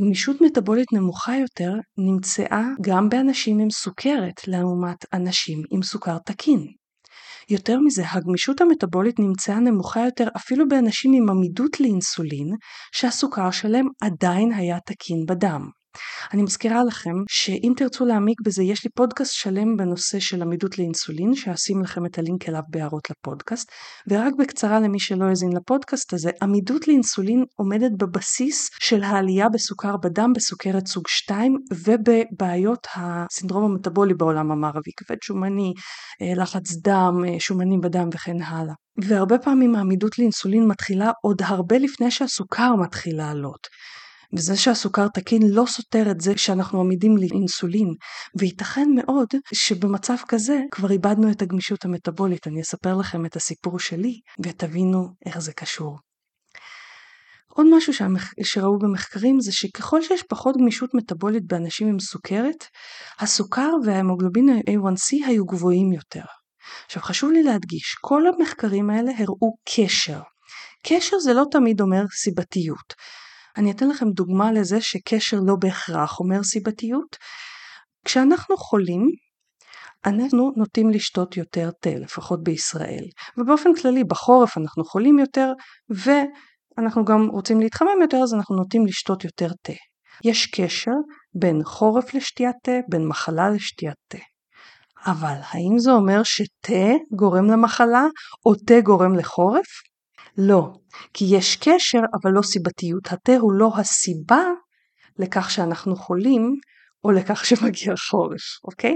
גמישות 0.00 0.40
מטבולית 0.40 0.92
נמוכה 0.92 1.36
יותר 1.36 1.72
נמצאה 1.98 2.64
גם 2.80 3.08
באנשים 3.08 3.58
עם 3.58 3.70
סוכרת 3.70 4.48
לעומת 4.48 5.14
אנשים 5.14 5.62
עם 5.70 5.82
סוכר 5.82 6.18
תקין. 6.18 6.66
יותר 7.50 7.78
מזה, 7.80 8.02
הגמישות 8.10 8.60
המטבולית 8.60 9.18
נמצאה 9.18 9.60
נמוכה 9.60 10.00
יותר 10.04 10.28
אפילו 10.36 10.68
באנשים 10.68 11.12
עם 11.14 11.30
עמידות 11.30 11.80
לאינסולין, 11.80 12.48
שהסוכר 12.92 13.50
שלהם 13.50 13.86
עדיין 14.02 14.52
היה 14.52 14.78
תקין 14.80 15.26
בדם. 15.28 15.68
אני 16.32 16.42
מזכירה 16.42 16.84
לכם 16.84 17.14
שאם 17.28 17.72
תרצו 17.76 18.06
להעמיק 18.06 18.40
בזה 18.40 18.62
יש 18.62 18.84
לי 18.84 18.90
פודקאסט 18.96 19.34
שלם 19.34 19.76
בנושא 19.76 20.20
של 20.20 20.42
עמידות 20.42 20.78
לאינסולין 20.78 21.34
שאשים 21.34 21.82
לכם 21.82 22.06
את 22.06 22.18
הלינק 22.18 22.48
אליו 22.48 22.62
בהערות 22.68 23.10
לפודקאסט 23.10 23.70
ורק 24.10 24.32
בקצרה 24.38 24.80
למי 24.80 25.00
שלא 25.00 25.24
האזין 25.24 25.52
לפודקאסט 25.56 26.12
הזה 26.12 26.30
עמידות 26.42 26.88
לאינסולין 26.88 27.44
עומדת 27.56 27.90
בבסיס 27.98 28.68
של 28.80 29.02
העלייה 29.02 29.48
בסוכר 29.48 29.96
בדם 29.96 30.32
בסוכרת 30.36 30.86
סוג 30.86 31.08
2 31.08 31.56
ובבעיות 31.72 32.86
הסינדרום 32.94 33.64
המטבולי 33.64 34.14
בעולם 34.14 34.50
המערבי 34.50 34.90
כבד 34.96 35.16
שומני, 35.22 35.72
אה, 36.22 36.42
לחץ 36.42 36.76
דם, 36.82 37.24
אה, 37.28 37.40
שומנים 37.40 37.80
בדם 37.80 38.08
וכן 38.14 38.42
הלאה. 38.42 38.74
והרבה 39.04 39.38
פעמים 39.38 39.74
העמידות 39.74 40.18
לאינסולין 40.18 40.68
מתחילה 40.68 41.10
עוד 41.22 41.42
הרבה 41.44 41.78
לפני 41.78 42.10
שהסוכר 42.10 42.74
מתחיל 42.74 43.16
לעלות. 43.16 43.66
וזה 44.36 44.56
שהסוכר 44.56 45.08
תקין 45.08 45.42
לא 45.50 45.64
סותר 45.66 46.10
את 46.10 46.20
זה 46.20 46.32
שאנחנו 46.36 46.80
עמידים 46.80 47.16
לאינסולין, 47.16 47.88
וייתכן 48.38 48.88
מאוד 48.96 49.28
שבמצב 49.54 50.16
כזה 50.28 50.58
כבר 50.70 50.90
איבדנו 50.90 51.30
את 51.30 51.42
הגמישות 51.42 51.84
המטבולית. 51.84 52.46
אני 52.46 52.60
אספר 52.60 52.96
לכם 52.96 53.26
את 53.26 53.36
הסיפור 53.36 53.78
שלי 53.78 54.20
ותבינו 54.44 55.08
איך 55.26 55.38
זה 55.38 55.52
קשור. 55.52 55.98
עוד 57.48 57.66
משהו 57.76 57.92
שראו 58.42 58.78
במחקרים 58.78 59.40
זה 59.40 59.52
שככל 59.52 60.02
שיש 60.02 60.22
פחות 60.22 60.56
גמישות 60.56 60.94
מטבולית 60.94 61.46
באנשים 61.46 61.88
עם 61.88 62.00
סוכרת, 62.00 62.64
הסוכר 63.18 63.70
וההמוגלובין 63.84 64.48
A1C 64.48 65.26
היו 65.26 65.44
גבוהים 65.44 65.92
יותר. 65.92 66.24
עכשיו 66.86 67.02
חשוב 67.02 67.30
לי 67.30 67.42
להדגיש, 67.42 67.96
כל 68.00 68.22
המחקרים 68.26 68.90
האלה 68.90 69.12
הראו 69.18 69.56
קשר. 69.68 70.20
קשר 70.86 71.18
זה 71.18 71.32
לא 71.32 71.44
תמיד 71.50 71.80
אומר 71.80 72.02
סיבתיות. 72.22 72.94
אני 73.56 73.70
אתן 73.70 73.88
לכם 73.88 74.10
דוגמה 74.10 74.52
לזה 74.52 74.80
שקשר 74.80 75.38
לא 75.46 75.54
בהכרח 75.60 76.20
אומר 76.20 76.42
סיבתיות. 76.42 77.16
כשאנחנו 78.04 78.56
חולים, 78.56 79.10
אנחנו 80.06 80.52
נוטים 80.56 80.90
לשתות 80.90 81.36
יותר 81.36 81.70
תה, 81.80 81.90
לפחות 81.90 82.42
בישראל. 82.42 83.04
ובאופן 83.36 83.74
כללי 83.74 84.04
בחורף 84.04 84.58
אנחנו 84.58 84.84
חולים 84.84 85.18
יותר, 85.18 85.52
ואנחנו 85.90 87.04
גם 87.04 87.28
רוצים 87.30 87.60
להתחמם 87.60 88.02
יותר, 88.02 88.16
אז 88.16 88.34
אנחנו 88.34 88.56
נוטים 88.56 88.86
לשתות 88.86 89.24
יותר 89.24 89.48
תה. 89.62 89.72
יש 90.24 90.46
קשר 90.46 90.92
בין 91.34 91.64
חורף 91.64 92.14
לשתיית 92.14 92.56
תה, 92.62 92.72
בין 92.88 93.06
מחלה 93.06 93.50
לשתיית 93.50 93.96
תה. 94.08 94.18
אבל 95.06 95.36
האם 95.50 95.78
זה 95.78 95.92
אומר 95.92 96.22
שתה 96.22 96.94
גורם 97.16 97.44
למחלה 97.44 98.06
או 98.46 98.54
תה 98.54 98.80
גורם 98.80 99.14
לחורף? 99.14 99.66
לא, 100.38 100.72
כי 101.14 101.24
יש 101.28 101.56
קשר 101.56 101.98
אבל 101.98 102.30
לא 102.30 102.42
סיבתיות. 102.42 103.12
התה 103.12 103.36
הוא 103.36 103.52
לא 103.52 103.70
הסיבה 103.76 104.42
לכך 105.18 105.50
שאנחנו 105.50 105.96
חולים 105.96 106.54
או 107.04 107.10
לכך 107.10 107.44
שמגיע 107.44 107.94
חורף, 108.10 108.40
אוקיי? 108.64 108.94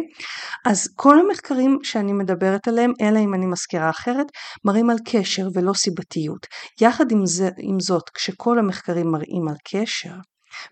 אז 0.66 0.88
כל 0.96 1.18
המחקרים 1.18 1.78
שאני 1.82 2.12
מדברת 2.12 2.68
עליהם, 2.68 2.92
אלא 3.00 3.18
אם 3.18 3.34
אני 3.34 3.46
מזכירה 3.46 3.90
אחרת, 3.90 4.26
מראים 4.64 4.90
על 4.90 4.96
קשר 5.04 5.48
ולא 5.54 5.72
סיבתיות. 5.72 6.46
יחד 6.80 7.12
עם, 7.12 7.26
זה, 7.26 7.48
עם 7.58 7.80
זאת, 7.80 8.10
כשכל 8.14 8.58
המחקרים 8.58 9.06
מראים 9.12 9.48
על 9.48 9.56
קשר, 9.68 10.14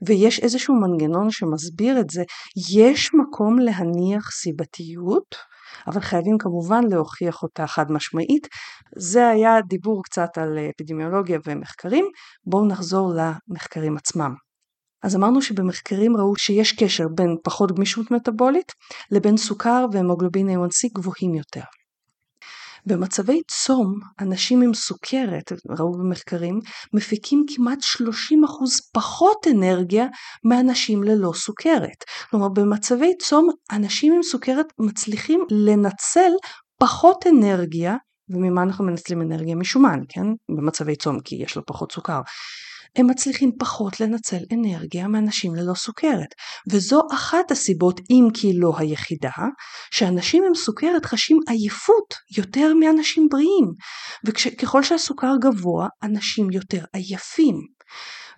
ויש 0.06 0.40
איזשהו 0.40 0.74
מנגנון 0.74 1.30
שמסביר 1.30 2.00
את 2.00 2.10
זה, 2.10 2.22
יש 2.72 3.10
מקום 3.14 3.58
להניח 3.58 4.30
סיבתיות, 4.30 5.36
אבל 5.86 6.00
חייבים 6.00 6.38
כמובן 6.38 6.84
להוכיח 6.90 7.42
אותה 7.42 7.66
חד 7.66 7.92
משמעית. 7.92 8.48
זה 8.96 9.28
היה 9.28 9.60
דיבור 9.68 10.02
קצת 10.04 10.38
על 10.38 10.58
אפידמיולוגיה 10.74 11.38
ומחקרים, 11.46 12.04
בואו 12.46 12.66
נחזור 12.66 13.12
למחקרים 13.14 13.96
עצמם. 13.96 14.34
אז 15.02 15.16
אמרנו 15.16 15.42
שבמחקרים 15.42 16.16
ראו 16.16 16.36
שיש 16.36 16.72
קשר 16.72 17.04
בין 17.14 17.36
פחות 17.44 17.72
גמישות 17.72 18.10
מטבולית 18.10 18.72
לבין 19.10 19.36
סוכר 19.36 19.86
והמוגלובין 19.92 20.48
A1C 20.48 20.88
גבוהים 20.94 21.34
יותר. 21.34 21.79
במצבי 22.86 23.40
צום, 23.48 23.94
אנשים 24.20 24.62
עם 24.62 24.74
סוכרת, 24.74 25.52
ראו 25.78 25.92
במחקרים, 25.92 26.60
מפיקים 26.94 27.44
כמעט 27.54 27.78
30% 27.78 28.02
פחות 28.94 29.46
אנרגיה 29.50 30.06
מאנשים 30.44 31.02
ללא 31.02 31.32
סוכרת. 31.34 32.04
כלומר, 32.30 32.48
במצבי 32.48 33.12
צום, 33.18 33.48
אנשים 33.72 34.12
עם 34.12 34.22
סוכרת 34.22 34.66
מצליחים 34.78 35.40
לנצל 35.50 36.30
פחות 36.80 37.26
אנרגיה, 37.26 37.96
וממה 38.28 38.62
אנחנו 38.62 38.84
מנצלים 38.84 39.22
אנרגיה? 39.22 39.56
משומן, 39.56 39.98
כן? 40.08 40.26
במצבי 40.56 40.96
צום, 40.96 41.20
כי 41.20 41.36
יש 41.36 41.56
לו 41.56 41.62
פחות 41.66 41.92
סוכר. 41.92 42.20
הם 42.96 43.06
מצליחים 43.06 43.50
פחות 43.58 44.00
לנצל 44.00 44.38
אנרגיה 44.52 45.08
מאנשים 45.08 45.54
ללא 45.54 45.74
סוכרת. 45.74 46.34
וזו 46.70 47.00
אחת 47.12 47.50
הסיבות, 47.50 48.00
אם 48.10 48.28
כי 48.34 48.52
לא 48.58 48.72
היחידה, 48.78 49.30
שאנשים 49.90 50.44
עם 50.46 50.54
סוכרת 50.54 51.04
חשים 51.04 51.38
עייפות 51.48 52.14
יותר 52.36 52.74
מאנשים 52.74 53.28
בריאים. 53.30 53.66
וככל 54.26 54.82
שהסוכר 54.82 55.32
גבוה, 55.40 55.88
אנשים 56.02 56.50
יותר 56.50 56.84
עייפים. 56.92 57.56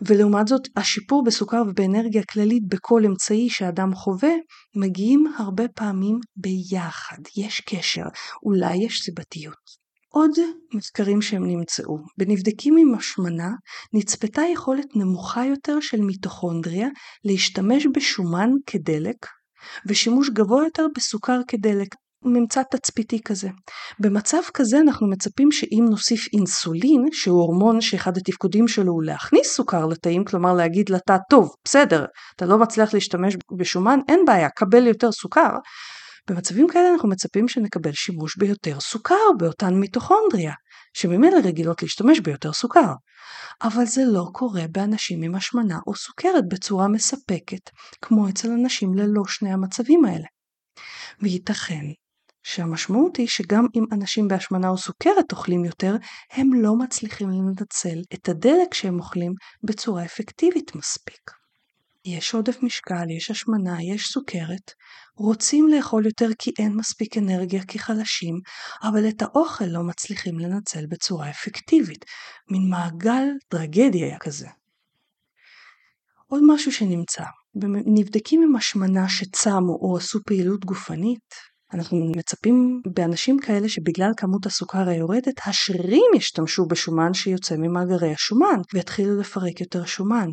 ולעומת 0.07 0.49
זאת 0.49 0.69
השיפור 0.77 1.25
בסוכר 1.25 1.63
ובאנרגיה 1.69 2.23
כללית 2.25 2.63
בכל 2.69 3.03
אמצעי 3.07 3.51
שאדם 3.51 3.95
חווה 3.95 4.33
מגיעים 4.77 5.25
הרבה 5.39 5.69
פעמים 5.69 6.19
ביחד, 6.37 7.19
יש 7.37 7.61
קשר, 7.61 8.05
אולי 8.43 8.77
יש 8.77 9.01
סיבתיות. 9.01 9.82
עוד 10.15 10.31
מחקרים 10.75 11.23
שהם 11.23 11.47
נמצאו, 11.47 11.99
בנבדקים 12.19 12.77
עם 12.77 12.95
השמנה 12.95 13.49
נצפתה 13.93 14.43
יכולת 14.53 14.87
נמוכה 14.97 15.45
יותר 15.45 15.81
של 15.81 16.01
מיטוכונדריה 16.01 16.89
להשתמש 17.25 17.87
בשומן 17.95 18.51
כדלק 18.67 19.27
ושימוש 19.89 20.31
גבוה 20.31 20.65
יותר 20.65 20.87
בסוכר 20.97 21.41
כדלק, 21.49 21.95
ממצא 22.25 22.63
תצפיתי 22.71 23.23
כזה. 23.25 23.49
במצב 23.99 24.41
כזה 24.55 24.81
אנחנו 24.81 25.11
מצפים 25.11 25.53
שאם 25.53 25.85
נוסיף 25.91 26.27
אינסולין, 26.33 27.09
שהוא 27.13 27.41
הורמון 27.41 27.81
שאחד 27.81 28.17
התפקודים 28.17 28.69
שלו 28.69 28.93
הוא 28.93 29.03
להכניס 29.03 29.55
סוכר 29.57 29.87
לתאים, 29.87 30.25
כלומר 30.25 30.55
להגיד 30.55 30.89
לתא, 30.89 31.17
טוב, 31.31 31.55
בסדר, 31.65 32.05
אתה 32.37 32.47
לא 32.47 32.59
מצליח 32.59 32.95
להשתמש 32.95 33.37
בשומן, 33.59 33.99
אין 34.09 34.21
בעיה, 34.27 34.49
קבל 34.49 34.87
יותר 34.87 35.13
סוכר. 35.13 35.51
במצבים 36.31 36.67
כאלה 36.69 36.89
אנחנו 36.93 37.09
מצפים 37.09 37.49
שנקבל 37.49 37.93
שימוש 37.93 38.37
ביותר 38.37 38.81
סוכר 38.81 39.33
באותן 39.39 39.75
מיטוכונדריה, 39.75 40.53
שממילא 40.95 41.37
רגילות 41.45 41.83
להשתמש 41.83 42.21
ביותר 42.21 42.53
סוכר. 42.53 42.93
אבל 43.63 43.85
זה 43.85 44.03
לא 44.05 44.29
קורה 44.33 44.63
באנשים 44.73 45.23
עם 45.23 45.35
השמנה 45.35 45.79
או 45.87 45.97
סוכרת 45.97 46.49
בצורה 46.49 46.89
מספקת, 46.89 47.71
כמו 48.03 48.29
אצל 48.29 48.49
אנשים 48.51 48.95
ללא 48.95 49.23
שני 49.27 49.53
המצבים 49.53 50.05
האלה. 50.05 50.27
וייתכן 51.21 51.85
שהמשמעות 52.43 53.17
היא 53.17 53.29
שגם 53.29 53.67
אם 53.75 53.85
אנשים 53.93 54.29
בהשמנה 54.29 54.69
או 54.69 54.79
סוכרת 54.79 55.33
אוכלים 55.33 55.65
יותר, 55.65 55.97
הם 56.33 56.51
לא 56.53 56.77
מצליחים 56.77 57.31
לנצל 57.31 58.03
את 58.15 58.29
הדלק 58.29 58.75
שהם 58.75 58.99
אוכלים 58.99 59.33
בצורה 59.63 60.05
אפקטיבית 60.05 60.75
מספיק. 60.75 61.31
יש 62.05 62.35
עודף 62.35 62.63
משקל, 62.63 63.11
יש 63.17 63.31
השמנה, 63.31 63.83
יש 63.83 64.07
סוכרת, 64.07 64.71
רוצים 65.17 65.69
לאכול 65.69 66.07
יותר 66.07 66.29
כי 66.39 66.51
אין 66.59 66.77
מספיק 66.77 67.19
אנרגיה 67.19 67.65
כי 67.65 67.79
חלשים, 67.79 68.35
אבל 68.83 69.09
את 69.09 69.23
האוכל 69.23 69.65
לא 69.65 69.83
מצליחים 69.83 70.39
לנצל 70.39 70.87
בצורה 70.87 71.31
אפקטיבית, 71.31 72.05
מין 72.51 72.71
מעגל 72.71 73.25
טרגדיה 73.49 74.19
כזה. 74.19 74.49
עוד 76.27 76.43
משהו 76.47 76.73
שנמצא, 76.73 77.25
נבדקים 77.87 78.43
עם 78.43 78.57
השמנה 78.57 79.09
שצמו 79.09 79.79
או 79.83 79.97
עשו 79.97 80.19
פעילות 80.27 80.65
גופנית, 80.65 81.52
אנחנו 81.75 82.13
מצפים 82.17 82.81
באנשים 82.95 83.39
כאלה 83.39 83.69
שבגלל 83.69 84.11
כמות 84.17 84.47
הסוכר 84.47 84.89
היורדת, 84.89 85.41
השרירים 85.47 86.11
ישתמשו 86.17 86.67
בשומן 86.67 87.15
שיוצא 87.15 87.57
ממאגרי 87.57 88.13
השומן 88.13 88.61
ויתחילו 88.75 89.21
לפרק 89.21 89.61
יותר 89.61 89.85
שומן. 89.85 90.29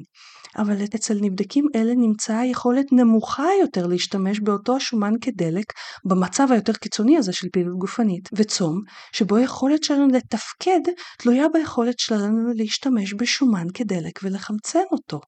אבל 0.58 0.84
אצל 0.96 1.18
נבדקים 1.22 1.66
אלה 1.76 1.94
נמצאה 1.96 2.46
יכולת 2.46 2.86
נמוכה 2.92 3.48
יותר 3.62 3.88
להשתמש 3.88 4.40
באותו 4.40 4.76
השומן 4.76 5.14
כדלק 5.22 5.66
במצב 6.06 6.48
היותר 6.52 6.74
קיצוני 6.74 7.18
הזה 7.18 7.34
של 7.34 7.48
פעילות 7.54 7.78
גופנית 7.78 8.30
וצום, 8.34 8.82
שבו 9.12 9.36
היכולת 9.36 9.84
שלנו 9.84 10.08
לתפקד 10.08 10.80
תלויה 11.18 11.46
ביכולת 11.54 12.00
שלנו 12.00 12.54
להשתמש 12.56 13.14
בשומן 13.14 13.66
כדלק 13.74 14.20
ולחמצן 14.24 14.84
אותו. 14.92 15.20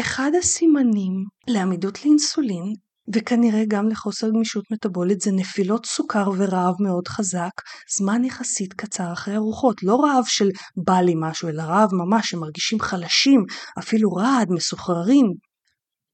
אחד 0.00 0.30
הסימנים 0.38 1.24
לעמידות 1.48 2.04
לאינסולין 2.04 2.72
וכנראה 3.14 3.62
גם 3.68 3.88
לחוסר 3.88 4.30
גמישות 4.30 4.64
מטבולית 4.70 5.20
זה 5.20 5.30
נפילות 5.32 5.86
סוכר 5.86 6.30
ורעב 6.36 6.74
מאוד 6.80 7.08
חזק, 7.08 7.50
זמן 7.96 8.24
יחסית 8.24 8.72
קצר 8.72 9.12
אחרי 9.12 9.36
ארוחות, 9.36 9.82
לא 9.82 10.00
רעב 10.04 10.24
של 10.26 10.48
בא 10.76 11.00
לי 11.00 11.14
משהו, 11.16 11.48
אלא 11.48 11.62
רעב 11.62 11.88
ממש 11.92 12.30
שמרגישים 12.30 12.80
חלשים, 12.80 13.44
אפילו 13.78 14.12
רעד, 14.12 14.48
מסוחררים. 14.50 15.26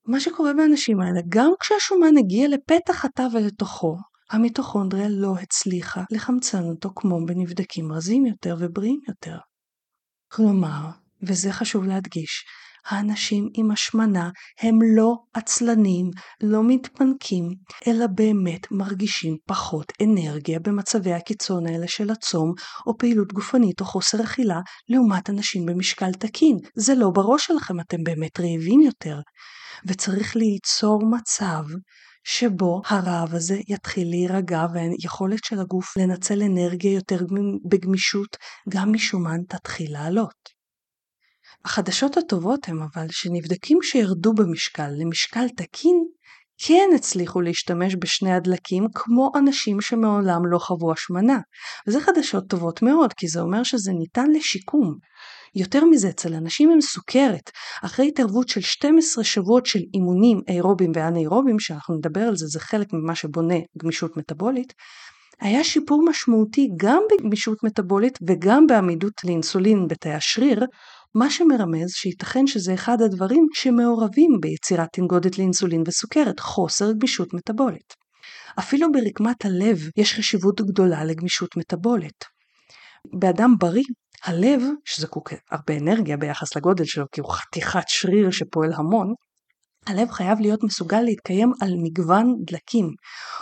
מה 0.07 0.21
שקורה 0.21 0.53
באנשים 0.53 1.01
האלה, 1.01 1.21
גם 1.29 1.51
כשהשומן 1.61 2.19
הגיע 2.19 2.49
לפתח 2.49 3.05
התא 3.05 3.27
ולתוכו, 3.33 3.97
המיטוכונדריה 4.31 5.09
לא 5.09 5.35
הצליחה 5.43 6.03
לחמצן 6.11 6.65
אותו 6.65 6.91
כמו 6.97 7.27
בנבדקים 7.27 7.93
רזים 7.93 8.27
יותר 8.27 8.57
ובריאים 8.59 9.01
יותר. 9.09 9.37
כלומר, 10.33 10.91
וזה 11.23 11.53
חשוב 11.53 11.85
להדגיש, 11.85 12.45
האנשים 12.89 13.49
עם 13.55 13.71
השמנה 13.71 14.31
הם 14.61 14.79
לא 14.97 15.15
עצלנים, 15.35 16.11
לא 16.43 16.63
מתפנקים, 16.67 17.45
אלא 17.87 18.07
באמת 18.07 18.67
מרגישים 18.71 19.37
פחות 19.47 19.93
אנרגיה 20.03 20.59
במצבי 20.61 21.13
הקיצון 21.13 21.67
האלה 21.67 21.89
של 21.89 22.11
הצום, 22.11 22.53
או 22.87 22.99
פעילות 22.99 23.33
גופנית 23.33 23.81
או 23.81 23.85
חוסר 23.85 24.23
אכילה, 24.23 24.61
לעומת 24.89 25.31
אנשים 25.31 25.67
במשקל 25.67 26.13
תקין. 26.13 26.57
זה 26.75 26.95
לא 26.95 27.11
בראש 27.11 27.47
שלכם, 27.47 27.81
אתם 27.81 28.05
באמת 28.05 28.41
רעבים 28.41 28.81
יותר. 28.81 29.21
וצריך 29.87 30.37
ליצור 30.37 31.03
מצב 31.11 31.63
שבו 32.25 32.83
הרעב 32.87 33.35
הזה 33.35 33.59
יתחיל 33.69 34.09
להירגע 34.11 34.67
והיכולת 34.75 35.45
של 35.45 35.61
הגוף 35.61 35.97
לנצל 35.97 36.43
אנרגיה 36.43 36.93
יותר 36.93 37.21
בגמישות 37.71 38.37
גם 38.69 38.93
משומן 38.93 39.41
תתחיל 39.49 39.93
לעלות. 39.93 40.58
החדשות 41.65 42.17
הטובות 42.17 42.69
הן 42.69 42.79
אבל 42.79 43.07
שנבדקים 43.11 43.79
שירדו 43.83 44.33
במשקל 44.33 44.89
למשקל 44.99 45.49
תקין 45.49 46.05
כן 46.59 46.89
הצליחו 46.95 47.41
להשתמש 47.41 47.97
בשני 47.99 48.33
הדלקים 48.33 48.87
כמו 48.95 49.33
אנשים 49.39 49.81
שמעולם 49.81 50.47
לא 50.47 50.59
חוו 50.59 50.93
השמנה. 50.93 51.39
וזה 51.87 52.01
חדשות 52.01 52.45
טובות 52.49 52.83
מאוד 52.83 53.13
כי 53.13 53.29
זה 53.29 53.41
אומר 53.41 53.63
שזה 53.63 53.93
ניתן 53.93 54.31
לשיקום. 54.31 54.95
יותר 55.55 55.85
מזה 55.85 56.09
אצל 56.09 56.35
אנשים 56.35 56.71
עם 56.71 56.81
סוכרת 56.81 57.51
אחרי 57.85 58.09
התערבות 58.09 58.49
של 58.49 58.61
12 58.61 59.25
שבועות 59.25 59.67
של 59.67 59.81
אימונים 59.95 60.41
אירובים 60.49 60.93
ואנאירובים 60.95 61.59
שאנחנו 61.59 61.95
נדבר 61.95 62.21
על 62.21 62.37
זה 62.37 62.47
זה 62.47 62.61
חלק 62.61 62.87
ממה 62.93 63.15
שבונה 63.15 63.59
גמישות 63.83 64.17
מטבולית 64.17 64.73
היה 65.41 65.65
שיפור 65.65 66.05
משמעותי 66.09 66.69
גם 66.77 67.03
בגמישות 67.13 67.65
מטבולית 67.65 68.19
וגם 68.29 68.67
בעמידות 68.67 69.13
לאינסולין 69.25 69.89
בתאי 69.89 70.13
השריר 70.13 70.65
מה 71.15 71.31
שמרמז 71.31 71.91
שייתכן 71.91 72.47
שזה 72.47 72.75
אחד 72.75 73.03
הדברים 73.03 73.47
שמעורבים 73.55 74.31
ביצירת 74.41 74.89
תנגודת 74.93 75.39
לאינסולין 75.39 75.83
וסוכרת, 75.87 76.41
חוסר 76.41 76.93
גמישות 76.93 77.35
מטבולית. 77.35 77.95
אפילו 78.59 78.93
ברקמת 78.93 79.45
הלב 79.45 79.79
יש 79.97 80.15
חשיבות 80.15 80.61
גדולה 80.61 81.05
לגמישות 81.05 81.57
מטבולית. 81.57 82.25
באדם 83.13 83.55
בריא, 83.59 83.85
הלב, 84.25 84.63
שזקוק 84.85 85.33
הרבה 85.51 85.77
אנרגיה 85.77 86.17
ביחס 86.17 86.57
לגודל 86.57 86.85
שלו 86.85 87.05
כי 87.13 87.21
הוא 87.21 87.31
חתיכת 87.31 87.85
שריר 87.89 88.31
שפועל 88.31 88.73
המון, 88.73 89.15
הלב 89.87 90.11
חייב 90.11 90.41
להיות 90.41 90.65
מסוגל 90.65 91.01
להתקיים 91.01 91.53
על 91.61 91.71
מגוון 91.83 92.35
דלקים. 92.47 92.91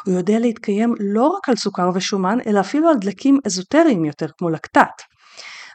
הוא 0.07 0.15
יודע 0.15 0.39
להתקיים 0.39 0.95
לא 1.15 1.27
רק 1.27 1.49
על 1.49 1.57
סוכר 1.57 1.91
ושומן, 1.95 2.39
אלא 2.47 2.61
אפילו 2.61 2.89
על 2.89 2.97
דלקים 3.01 3.39
אזוטריים 3.45 4.05
יותר 4.05 4.27
כמו 4.39 4.51
לקטט. 4.51 5.03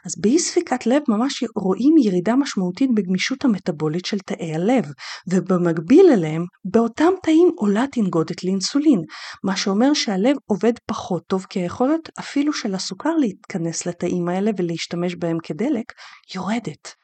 אז 0.06 0.14
באי 0.20 0.38
ספיקת 0.38 0.86
לב 0.86 1.02
ממש 1.08 1.44
רואים 1.56 1.94
ירידה 1.98 2.36
משמעותית 2.36 2.90
בגמישות 2.94 3.44
המטבולית 3.44 4.04
של 4.04 4.18
תאי 4.18 4.54
הלב, 4.54 4.84
ובמקביל 5.28 6.06
אליהם, 6.12 6.44
באותם 6.64 7.12
תאים 7.22 7.50
עולה 7.56 7.84
תנגודת 7.92 8.44
לאינסולין, 8.44 9.00
מה 9.44 9.56
שאומר 9.56 9.94
שהלב 9.94 10.36
עובד 10.46 10.72
פחות 10.86 11.22
טוב 11.26 11.46
כי 11.50 11.60
היכולת 11.60 12.18
אפילו 12.18 12.52
של 12.52 12.74
הסוכר 12.74 13.16
להתכנס 13.16 13.86
לתאים 13.86 14.28
האלה 14.28 14.50
ולהשתמש 14.58 15.14
בהם 15.14 15.36
כדלק, 15.42 15.92
יורדת. 16.34 16.94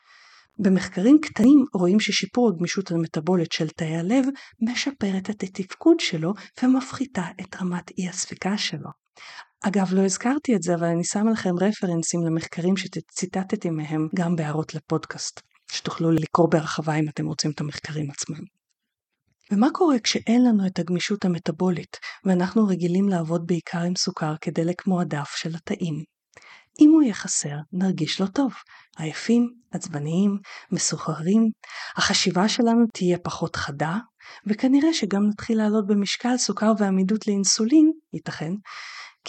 במחקרים 0.58 1.18
קטנים 1.22 1.64
רואים 1.74 2.00
ששיפור 2.00 2.48
הגמישות 2.48 2.90
המטבולית 2.90 3.52
של 3.52 3.68
תאי 3.68 3.96
הלב 3.96 4.24
משפרת 4.61 5.30
את 5.30 5.42
התפקוד 5.42 6.00
שלו 6.00 6.32
ומפחיתה 6.62 7.22
את 7.40 7.56
רמת 7.62 7.90
אי 7.98 8.08
הספיקה 8.08 8.58
שלו. 8.58 8.90
אגב, 9.64 9.94
לא 9.94 10.04
הזכרתי 10.04 10.56
את 10.56 10.62
זה, 10.62 10.74
אבל 10.74 10.86
אני 10.86 11.04
שמה 11.04 11.30
לכם 11.30 11.54
רפרנסים 11.60 12.20
למחקרים 12.26 12.76
שציטטתי 12.76 13.70
מהם 13.70 14.08
גם 14.14 14.36
בהערות 14.36 14.74
לפודקאסט, 14.74 15.40
שתוכלו 15.72 16.10
לקרוא 16.10 16.48
בהרחבה 16.50 16.94
אם 16.94 17.08
אתם 17.08 17.26
רוצים 17.26 17.50
את 17.50 17.60
המחקרים 17.60 18.10
עצמם. 18.10 18.44
ומה 19.50 19.68
קורה 19.72 19.98
כשאין 19.98 20.44
לנו 20.44 20.66
את 20.66 20.78
הגמישות 20.78 21.24
המטבולית, 21.24 21.96
ואנחנו 22.24 22.66
רגילים 22.66 23.08
לעבוד 23.08 23.46
בעיקר 23.46 23.80
עם 23.80 23.96
סוכר 23.96 24.34
כדלק 24.40 24.86
מועדף 24.86 25.30
של 25.36 25.54
התאים? 25.54 26.04
אם 26.80 26.90
הוא 26.90 27.02
יהיה 27.02 27.14
חסר, 27.14 27.56
נרגיש 27.72 28.20
לא 28.20 28.26
טוב, 28.26 28.52
עייפים, 28.98 29.54
עצבניים, 29.70 30.38
מסוחררים, 30.72 31.50
החשיבה 31.96 32.48
שלנו 32.48 32.86
תהיה 32.94 33.18
פחות 33.18 33.56
חדה, 33.56 33.98
וכנראה 34.46 34.94
שגם 34.94 35.28
נתחיל 35.28 35.58
לעלות 35.58 35.86
במשקל 35.86 36.36
סוכר 36.36 36.72
ועמידות 36.78 37.26
לאינסולין, 37.26 37.92
ייתכן, 38.12 38.52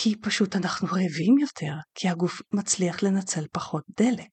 כי 0.01 0.15
פשוט 0.21 0.55
אנחנו 0.55 0.87
רעבים 0.87 1.37
יותר, 1.37 1.73
כי 1.95 2.09
הגוף 2.09 2.41
מצליח 2.53 3.03
לנצל 3.03 3.45
פחות 3.53 3.83
דלק. 3.99 4.29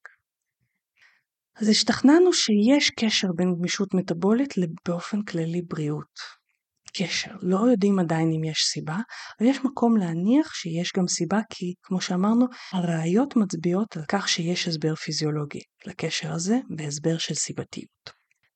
אז 1.56 1.68
השתכנענו 1.68 2.32
שיש 2.32 2.90
קשר 2.90 3.28
בין 3.36 3.54
גמישות 3.58 3.94
מטבולית 3.94 4.54
באופן 4.88 5.22
כללי 5.22 5.62
בריאות. 5.62 6.18
קשר, 6.96 7.30
לא 7.42 7.70
יודעים 7.70 7.98
עדיין 7.98 8.32
אם 8.32 8.44
יש 8.44 8.64
סיבה, 8.72 8.96
אבל 9.40 9.48
יש 9.48 9.58
מקום 9.64 9.96
להניח 9.96 10.54
שיש 10.54 10.92
גם 10.96 11.08
סיבה 11.08 11.40
כי, 11.50 11.74
כמו 11.82 12.00
שאמרנו, 12.00 12.46
הראיות 12.72 13.36
מצביעות 13.36 13.96
על 13.96 14.02
כך 14.08 14.28
שיש 14.28 14.68
הסבר 14.68 14.94
פיזיולוגי 14.94 15.60
לקשר 15.86 16.32
הזה 16.32 16.58
והסבר 16.78 17.18
של 17.18 17.34
סיבתיות. 17.34 18.10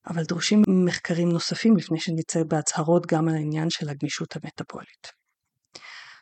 אבל 0.06 0.22
דרושים 0.24 0.62
מחקרים 0.86 1.28
נוספים 1.28 1.76
לפני 1.76 2.00
שנצא 2.00 2.42
בהצהרות 2.48 3.06
גם 3.06 3.28
על 3.28 3.34
העניין 3.34 3.70
של 3.70 3.88
הגמישות 3.88 4.36
המטבולית. 4.36 5.19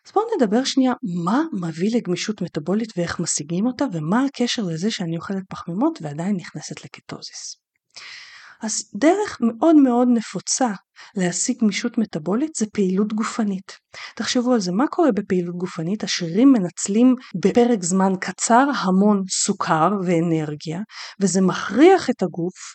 אז 0.09 0.12
בואו 0.12 0.27
נדבר 0.37 0.64
שנייה 0.64 0.92
מה 1.25 1.42
מביא 1.53 1.97
לגמישות 1.97 2.42
מטבולית 2.42 2.92
ואיך 2.97 3.21
משיגים 3.21 3.66
אותה 3.66 3.85
ומה 3.92 4.25
הקשר 4.25 4.62
לזה 4.62 4.90
שאני 4.90 5.16
אוכלת 5.16 5.42
פחמימות 5.49 5.99
ועדיין 6.03 6.37
נכנסת 6.37 6.85
לקטוזיס. 6.85 7.57
אז 8.62 8.90
דרך 8.94 9.38
מאוד 9.40 9.77
מאוד 9.77 10.09
נפוצה 10.14 10.68
להשיג 11.16 11.57
גמישות 11.61 11.99
מטבולית 11.99 12.55
זה 12.55 12.66
פעילות 12.73 13.12
גופנית. 13.12 13.73
תחשבו 14.14 14.53
על 14.53 14.61
זה, 14.61 14.73
מה 14.73 14.87
קורה 14.87 15.12
בפעילות 15.12 15.57
גופנית? 15.57 16.05
השרירים 16.05 16.53
מנצלים 16.53 17.14
בפרק 17.44 17.83
זמן 17.83 18.12
קצר 18.21 18.66
המון 18.83 19.23
סוכר 19.31 19.90
ואנרגיה 20.05 20.81
וזה 21.21 21.40
מכריח 21.40 22.11
את 22.11 22.23
הגוף 22.23 22.75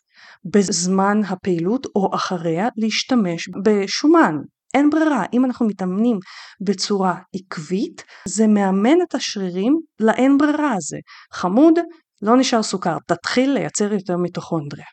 בזמן 0.54 1.18
הפעילות 1.28 1.86
או 1.96 2.16
אחריה 2.16 2.68
להשתמש 2.78 3.50
בשומן 3.64 4.36
אין 4.74 4.90
ברירה, 4.90 5.24
אם 5.34 5.46
אנחנו 5.46 5.68
מתאמנים 5.68 6.20
בצורה 6.62 7.16
עקבית, 7.36 8.04
זה 8.28 8.48
מאמן 8.48 9.02
את 9.10 9.16
השרירים 9.16 9.74
לאין 10.00 10.38
ברירה 10.38 10.74
הזה. 10.78 10.98
חמוד, 11.34 11.80
לא 12.22 12.38
נשאר 12.38 12.64
סוכר, 12.64 12.98
תתחיל 13.08 13.54
לייצר 13.54 13.94
יותר 13.94 14.18
מיטוכונדריה. 14.18 14.86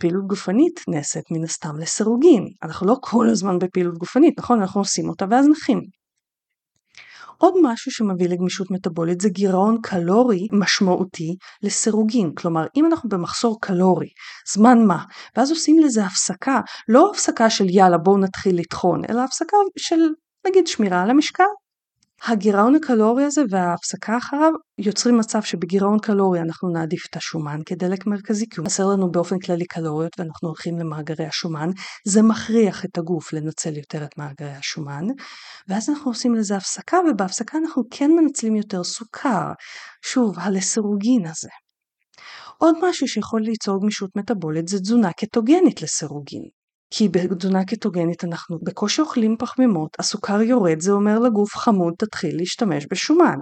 פעילות 0.00 0.26
גופנית 0.26 0.80
נעשית 0.88 1.24
מן 1.30 1.44
הסתם 1.44 1.78
לסירוגין, 1.78 2.44
אנחנו 2.62 2.86
לא 2.86 2.96
כל 3.00 3.28
הזמן 3.28 3.58
בפעילות 3.58 3.98
גופנית, 3.98 4.38
נכון? 4.38 4.60
אנחנו 4.60 4.80
עושים 4.80 5.08
אותה 5.08 5.24
ואז 5.30 5.48
נחים. 5.48 5.80
עוד 7.40 7.54
משהו 7.62 7.92
שמביא 7.92 8.28
לגמישות 8.28 8.70
מטבולית 8.70 9.20
זה 9.20 9.28
גירעון 9.28 9.78
קלורי 9.82 10.46
משמעותי 10.52 11.36
לסירוגין. 11.62 12.32
כלומר, 12.34 12.66
אם 12.76 12.86
אנחנו 12.86 13.08
במחסור 13.08 13.58
קלורי, 13.60 14.08
זמן 14.52 14.78
מה, 14.86 15.04
ואז 15.36 15.50
עושים 15.50 15.78
לזה 15.78 16.04
הפסקה, 16.04 16.60
לא 16.88 17.10
הפסקה 17.10 17.50
של 17.50 17.64
יאללה 17.68 17.98
בואו 17.98 18.18
נתחיל 18.18 18.58
לטחון, 18.58 19.00
אלא 19.10 19.20
הפסקה 19.20 19.56
של 19.78 20.00
נגיד 20.46 20.66
שמירה 20.66 21.02
על 21.02 21.10
המשקל, 21.10 21.44
הגירעון 22.22 22.74
הקלורי 22.74 23.24
הזה 23.24 23.42
וההפסקה 23.50 24.18
אחריו 24.18 24.52
יוצרים 24.78 25.18
מצב 25.18 25.42
שבגירעון 25.42 25.98
קלורי 25.98 26.40
אנחנו 26.40 26.68
נעדיף 26.68 27.06
את 27.10 27.16
השומן 27.16 27.60
כדלק 27.66 28.06
מרכזי 28.06 28.46
כי 28.50 28.60
הוא 28.60 28.66
חסר 28.66 28.86
לנו 28.86 29.10
באופן 29.10 29.38
כללי 29.38 29.64
קלוריות 29.64 30.12
ואנחנו 30.18 30.48
הולכים 30.48 30.78
למאגרי 30.78 31.26
השומן. 31.26 31.70
זה 32.06 32.22
מכריח 32.22 32.84
את 32.84 32.98
הגוף 32.98 33.32
לנצל 33.32 33.76
יותר 33.76 34.04
את 34.04 34.18
מאגרי 34.18 34.52
השומן 34.52 35.04
ואז 35.68 35.90
אנחנו 35.90 36.10
עושים 36.10 36.34
לזה 36.34 36.56
הפסקה 36.56 36.96
ובהפסקה 37.10 37.58
אנחנו 37.58 37.82
כן 37.90 38.10
מנצלים 38.10 38.56
יותר 38.56 38.84
סוכר. 38.84 39.52
שוב 40.04 40.38
הלסירוגין 40.38 41.26
הזה. 41.26 41.48
עוד 42.58 42.74
משהו 42.82 43.08
שיכול 43.08 43.42
ליצור 43.42 43.80
גמישות 43.80 44.10
מטבולית 44.16 44.68
זה 44.68 44.78
תזונה 44.78 45.12
קטוגנית 45.12 45.82
לסירוגין 45.82 46.57
כי 46.90 47.08
בתזונה 47.08 47.64
קטוגנית 47.64 48.24
אנחנו 48.24 48.58
בקושי 48.62 49.00
אוכלים 49.00 49.36
פחמימות, 49.38 49.90
הסוכר 49.98 50.42
יורד, 50.42 50.80
זה 50.80 50.92
אומר 50.92 51.18
לגוף 51.18 51.54
חמוד 51.56 51.94
תתחיל 51.98 52.36
להשתמש 52.36 52.86
בשומן. 52.90 53.36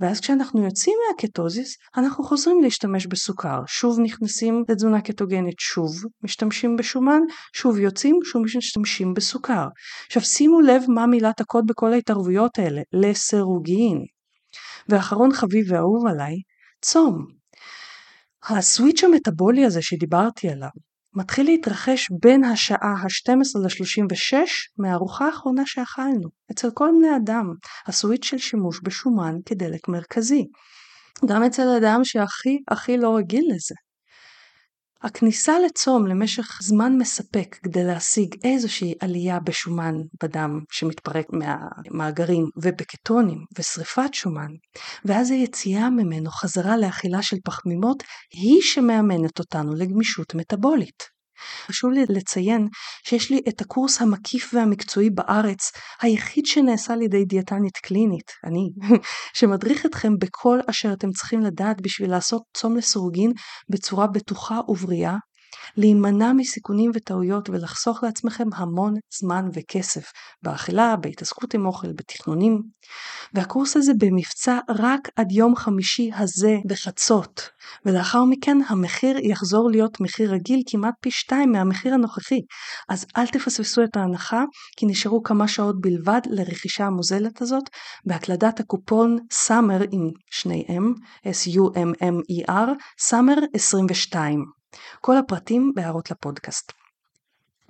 ואז 0.00 0.20
כשאנחנו 0.20 0.64
יוצאים 0.64 0.94
מהקטוזיס, 1.08 1.76
אנחנו 1.96 2.24
חוזרים 2.24 2.60
להשתמש 2.62 3.06
בסוכר. 3.06 3.60
שוב 3.66 4.00
נכנסים 4.00 4.64
לתזונה 4.68 5.00
קטוגנית, 5.00 5.58
שוב 5.58 5.90
משתמשים 6.22 6.76
בשומן, 6.76 7.20
שוב 7.54 7.78
יוצאים, 7.78 8.18
שוב 8.24 8.42
משתמשים 8.42 9.14
בסוכר. 9.14 9.66
עכשיו 10.06 10.22
שימו 10.22 10.60
לב 10.60 10.82
מה 10.88 11.06
מילת 11.06 11.40
הקוד 11.40 11.66
בכל 11.66 11.92
ההתערבויות 11.92 12.58
האלה, 12.58 12.80
לסירוגין. 12.92 13.98
ואחרון 14.88 15.32
חביב 15.32 15.72
ואהוב 15.72 16.06
עליי, 16.06 16.34
צום. 16.82 17.26
הסוויץ' 18.48 19.04
המטאבולי 19.04 19.64
הזה 19.64 19.82
שדיברתי 19.82 20.48
עליו, 20.48 20.68
מתחיל 21.14 21.46
להתרחש 21.46 22.08
בין 22.22 22.44
השעה 22.44 22.94
ה-12 23.02 23.58
ל-36 23.62 24.34
מהארוחה 24.78 25.26
האחרונה 25.26 25.62
שאכלנו. 25.66 26.28
אצל 26.52 26.68
כל 26.74 26.88
בני 26.98 27.16
אדם, 27.16 27.46
הסוויץ' 27.86 28.24
של 28.24 28.38
שימוש 28.38 28.80
בשומן 28.82 29.34
כדלק 29.46 29.88
מרכזי. 29.88 30.46
גם 31.28 31.42
אצל 31.42 31.68
אדם 31.68 32.00
שהכי 32.04 32.58
הכי 32.68 32.96
לא 32.96 33.16
רגיל 33.16 33.44
לזה. 33.54 33.74
הכניסה 35.02 35.58
לצום 35.58 36.06
למשך 36.06 36.58
זמן 36.62 36.92
מספק 36.98 37.56
כדי 37.62 37.84
להשיג 37.84 38.34
איזושהי 38.44 38.94
עלייה 39.00 39.40
בשומן 39.40 39.94
בדם 40.22 40.60
שמתפרק 40.70 41.26
מהמאגרים 41.32 42.44
ובקטונים 42.56 43.38
ושריפת 43.58 44.14
שומן, 44.14 44.50
ואז 45.04 45.30
היציאה 45.30 45.90
ממנו 45.90 46.30
חזרה 46.30 46.76
לאכילה 46.76 47.22
של 47.22 47.36
פחמימות 47.44 48.02
היא 48.32 48.60
שמאמנת 48.62 49.38
אותנו 49.38 49.74
לגמישות 49.74 50.34
מטבולית. 50.34 51.19
חשוב 51.66 51.90
לי 51.90 52.04
לציין 52.08 52.68
שיש 53.04 53.30
לי 53.30 53.40
את 53.48 53.60
הקורס 53.60 54.02
המקיף 54.02 54.50
והמקצועי 54.54 55.10
בארץ, 55.10 55.72
היחיד 56.02 56.46
שנעשה 56.46 56.92
על 56.92 57.02
ידי 57.02 57.24
דיאטנית 57.24 57.76
קלינית, 57.76 58.30
אני, 58.44 58.70
שמדריך 59.36 59.86
אתכם 59.86 60.12
בכל 60.18 60.58
אשר 60.70 60.92
אתם 60.92 61.10
צריכים 61.10 61.40
לדעת 61.40 61.80
בשביל 61.80 62.10
לעשות 62.10 62.42
צום 62.56 62.76
לסורוגין 62.76 63.32
בצורה 63.70 64.06
בטוחה 64.06 64.60
ובריאה, 64.68 65.16
להימנע 65.76 66.32
מסיכונים 66.32 66.90
וטעויות 66.94 67.50
ולחסוך 67.50 68.02
לעצמכם 68.02 68.48
המון 68.54 68.94
זמן 69.18 69.48
וכסף 69.54 70.12
באכילה, 70.42 70.96
בהתעסקות 70.96 71.54
עם 71.54 71.66
אוכל, 71.66 71.92
בתכנונים. 71.92 72.62
והקורס 73.34 73.76
הזה 73.76 73.92
במבצע 73.98 74.58
רק 74.68 75.08
עד 75.16 75.32
יום 75.32 75.56
חמישי 75.56 76.10
הזה 76.16 76.56
בחצות, 76.66 77.50
ולאחר 77.84 78.24
מכן 78.24 78.56
המחיר 78.68 79.16
יחזור 79.22 79.70
להיות 79.70 80.00
מחיר 80.00 80.32
רגיל 80.32 80.62
כמעט 80.66 80.94
פי 81.00 81.10
שתיים 81.10 81.52
מהמחיר 81.52 81.94
הנוכחי. 81.94 82.40
אז 82.88 83.06
אל 83.16 83.26
תפספסו 83.26 83.84
את 83.84 83.96
ההנחה, 83.96 84.44
כי 84.76 84.86
נשארו 84.86 85.22
כמה 85.22 85.48
שעות 85.48 85.80
בלבד 85.80 86.20
לרכישה 86.26 86.86
המוזלת 86.86 87.42
הזאת, 87.42 87.64
בהקלדת 88.04 88.60
הקופון 88.60 89.18
סאמר 89.32 89.80
עם 89.90 90.10
שני 90.30 90.64
M, 90.68 91.00
S-U-M-M-E-R, 91.26 92.68
סאמר 92.98 93.34
22. 93.54 94.59
כל 95.00 95.16
הפרטים 95.16 95.72
בהערות 95.74 96.10
לפודקאסט. 96.10 96.72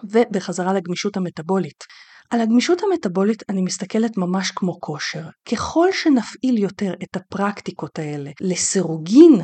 ובחזרה 0.04 0.72
לגמישות 0.72 1.16
המטבולית. 1.16 1.84
על 2.30 2.40
הגמישות 2.40 2.82
המטבולית 2.82 3.42
אני 3.48 3.62
מסתכלת 3.62 4.16
ממש 4.16 4.50
כמו 4.50 4.80
כושר. 4.80 5.24
ככל 5.52 5.88
שנפעיל 5.92 6.58
יותר 6.58 6.94
את 7.02 7.16
הפרקטיקות 7.16 7.98
האלה 7.98 8.30
לסירוגין, 8.40 9.40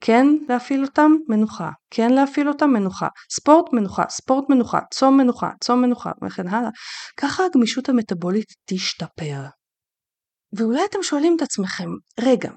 כן 0.00 0.26
להפעיל 0.48 0.82
אותם 0.84 1.12
מנוחה, 1.28 1.70
כן 1.90 2.12
להפעיל 2.12 2.48
אותם 2.48 2.70
מנוחה, 2.70 3.08
ספורט 3.32 3.72
מנוחה, 3.72 4.02
ספורט 4.10 4.44
מנוחה, 4.48 4.80
צום 4.90 5.16
מנוחה, 5.16 5.50
צום 5.60 5.82
מנוחה 5.82 6.10
וכן 6.24 6.48
הלאה, 6.48 6.70
ככה 7.16 7.44
הגמישות 7.44 7.88
המטבולית 7.88 8.46
תשתפר. 8.64 9.44
ואולי 10.52 10.80
אתם 10.90 11.02
שואלים 11.02 11.36
את 11.36 11.42
עצמכם, 11.42 11.88
רגע, 12.20 12.50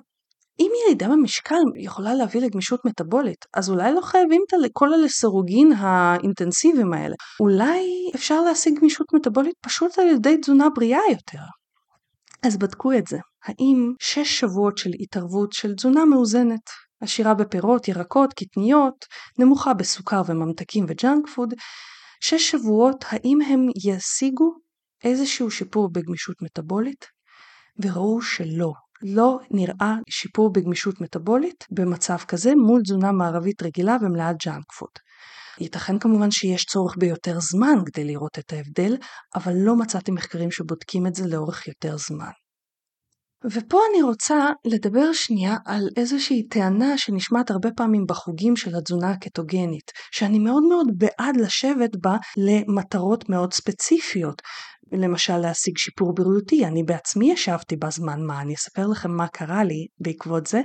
אם 0.59 0.71
ירידה 0.85 1.07
במשקל 1.07 1.55
יכולה 1.75 2.13
להביא 2.13 2.41
לגמישות 2.41 2.85
מטבולית, 2.85 3.45
אז 3.53 3.69
אולי 3.69 3.93
לא 3.93 4.01
חייבים 4.01 4.41
את 4.49 4.69
כל 4.73 4.93
הלסירוגין 4.93 5.73
האינטנסיביים 5.73 6.93
האלה. 6.93 7.15
אולי 7.39 8.11
אפשר 8.15 8.41
להשיג 8.41 8.79
גמישות 8.79 9.07
מטבולית 9.13 9.55
פשוט 9.61 9.99
על 9.99 10.07
ידי 10.07 10.37
תזונה 10.37 10.69
בריאה 10.75 11.01
יותר. 11.11 11.43
אז 12.43 12.57
בדקו 12.57 12.93
את 12.93 13.07
זה. 13.07 13.17
האם 13.43 13.93
שש 13.99 14.39
שבועות 14.39 14.77
של 14.77 14.89
התערבות 14.99 15.53
של 15.53 15.75
תזונה 15.75 16.05
מאוזנת, 16.05 16.69
עשירה 17.01 17.33
בפירות, 17.33 17.87
ירקות, 17.87 18.33
קטניות, 18.33 19.05
נמוכה 19.39 19.73
בסוכר 19.73 20.21
וממתקים 20.27 20.85
וג'אנק 20.87 21.27
פוד, 21.35 21.53
שש 22.21 22.51
שבועות 22.51 23.05
האם 23.07 23.41
הם 23.41 23.67
ישיגו 23.85 24.51
איזשהו 25.03 25.51
שיפור 25.51 25.89
בגמישות 25.91 26.41
מטבולית? 26.41 27.05
וראו 27.83 28.21
שלא. 28.21 28.71
לא 29.03 29.39
נראה 29.51 29.95
שיפור 30.09 30.53
בגמישות 30.53 31.01
מטבולית 31.01 31.65
במצב 31.71 32.17
כזה 32.17 32.55
מול 32.55 32.81
תזונה 32.81 33.11
מערבית 33.11 33.63
רגילה 33.63 33.97
ומלאת 34.01 34.35
ג'אנק 34.45 34.71
פוד. 34.77 34.91
ייתכן 35.59 35.99
כמובן 35.99 36.31
שיש 36.31 36.65
צורך 36.65 36.95
ביותר 36.97 37.39
זמן 37.39 37.79
כדי 37.85 38.03
לראות 38.03 38.39
את 38.39 38.53
ההבדל, 38.53 38.97
אבל 39.35 39.53
לא 39.55 39.75
מצאתי 39.75 40.11
מחקרים 40.11 40.51
שבודקים 40.51 41.07
את 41.07 41.15
זה 41.15 41.27
לאורך 41.27 41.67
יותר 41.67 41.97
זמן. 41.97 42.31
ופה 43.51 43.79
אני 43.91 44.03
רוצה 44.03 44.49
לדבר 44.65 45.13
שנייה 45.13 45.57
על 45.65 45.89
איזושהי 45.97 46.47
טענה 46.47 46.97
שנשמעת 46.97 47.51
הרבה 47.51 47.69
פעמים 47.77 48.05
בחוגים 48.07 48.55
של 48.55 48.75
התזונה 48.75 49.11
הקטוגנית, 49.11 49.91
שאני 50.11 50.39
מאוד 50.39 50.63
מאוד 50.63 50.87
בעד 50.97 51.37
לשבת 51.37 51.95
בה 52.01 52.17
למטרות 52.37 53.29
מאוד 53.29 53.53
ספציפיות, 53.53 54.41
למשל 54.91 55.37
להשיג 55.37 55.77
שיפור 55.77 56.15
בריאותי, 56.15 56.65
אני 56.65 56.83
בעצמי 56.83 57.31
ישבתי 57.31 57.75
בזמן 57.75 58.25
מה, 58.25 58.41
אני 58.41 58.53
אספר 58.55 58.87
לכם 58.87 59.11
מה 59.11 59.27
קרה 59.27 59.63
לי 59.63 59.85
בעקבות 59.99 60.47
זה, 60.47 60.61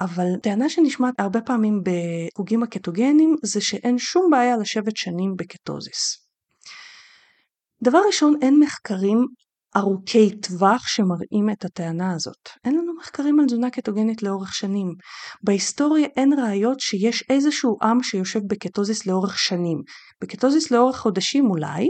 אבל 0.00 0.26
טענה 0.42 0.68
שנשמעת 0.68 1.14
הרבה 1.18 1.40
פעמים 1.40 1.80
בחוגים 1.82 2.62
הקטוגנים 2.62 3.36
זה 3.42 3.60
שאין 3.60 3.98
שום 3.98 4.30
בעיה 4.30 4.56
לשבת 4.56 4.96
שנים 4.96 5.34
בקטוזיס. 5.36 6.26
דבר 7.82 8.00
ראשון, 8.06 8.34
אין 8.42 8.60
מחקרים 8.60 9.18
ארוכי 9.76 10.40
טווח 10.40 10.86
שמראים 10.86 11.50
את 11.52 11.64
הטענה 11.64 12.14
הזאת. 12.14 12.48
אין 12.64 12.78
לנו 12.78 12.92
מחקרים 12.98 13.40
על 13.40 13.46
תזונה 13.46 13.70
קטוגנית 13.70 14.22
לאורך 14.22 14.54
שנים. 14.54 14.94
בהיסטוריה 15.42 16.08
אין 16.16 16.32
ראיות 16.32 16.80
שיש 16.80 17.24
איזשהו 17.30 17.76
עם 17.82 18.02
שיושב 18.02 18.40
בקטוזיס 18.50 19.06
לאורך 19.06 19.38
שנים. 19.38 19.82
בקטוזיס 20.22 20.70
לאורך 20.70 20.96
חודשים 20.96 21.50
אולי, 21.50 21.88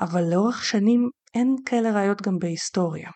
אבל 0.00 0.22
לאורך 0.30 0.64
שנים 0.64 1.10
אין 1.34 1.56
כאלה 1.66 1.92
ראיות 1.92 2.22
גם 2.22 2.38
בהיסטוריה. 2.38 3.10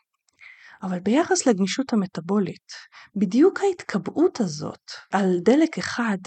אבל 0.82 0.98
ביחס 0.98 1.46
לגמישות 1.46 1.92
המטבולית, 1.92 2.72
בדיוק 3.16 3.60
ההתקבעות 3.60 4.40
הזאת 4.40 4.90
על 5.12 5.38
דלק 5.42 5.78
אחד, 5.78 6.18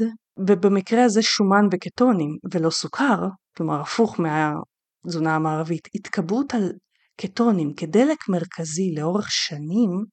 ובמקרה 0.48 1.04
הזה 1.04 1.22
שומן 1.22 1.66
וקטונים 1.72 2.38
ולא 2.52 2.70
סוכר, 2.70 3.18
כלומר 3.58 3.82
הפוך 3.82 4.20
מהתזונה 4.20 5.36
המערבית, 5.36 5.88
התקבעות 5.96 6.54
על 6.54 6.72
קטונים 7.22 7.74
כדלק 7.74 8.30
מרכזי 8.30 8.96
לאורך 8.98 9.32
שנים, 9.32 10.06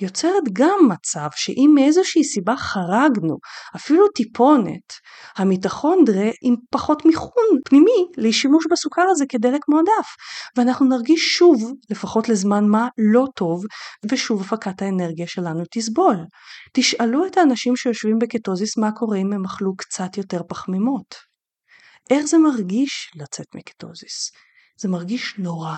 יוצרת 0.00 0.42
גם 0.52 0.78
מצב 0.88 1.28
שאם 1.36 1.70
מאיזושהי 1.74 2.24
סיבה 2.24 2.56
חרגנו 2.56 3.36
אפילו 3.76 4.08
טיפונת, 4.08 4.92
המיטוכונדריה 5.36 6.32
עם 6.42 6.54
פחות 6.70 7.04
מיכון 7.04 7.44
פנימי 7.64 8.06
לשימוש 8.16 8.64
בסוכר 8.70 9.02
הזה 9.10 9.24
כדלק 9.28 9.60
מועדף, 9.68 10.08
ואנחנו 10.56 10.86
נרגיש 10.86 11.36
שוב, 11.38 11.72
לפחות 11.90 12.28
לזמן 12.28 12.64
מה, 12.64 12.88
לא 12.98 13.24
טוב, 13.36 13.64
ושוב 14.10 14.40
הפקת 14.40 14.82
האנרגיה 14.82 15.26
שלנו 15.26 15.64
תסבול. 15.70 16.16
תשאלו 16.72 17.26
את 17.26 17.36
האנשים 17.36 17.76
שיושבים 17.76 18.18
בקטוזיס 18.18 18.78
מה 18.78 18.92
קורה 18.92 19.18
אם 19.18 19.32
הם 19.32 19.44
אכלו 19.44 19.76
קצת 19.76 20.16
יותר 20.16 20.40
פחמימות. 20.48 21.14
איך 22.10 22.26
זה 22.26 22.38
מרגיש 22.38 23.10
לצאת 23.16 23.46
מקטוזיס? 23.54 24.30
זה 24.80 24.88
מרגיש 24.88 25.34
נורא. 25.38 25.74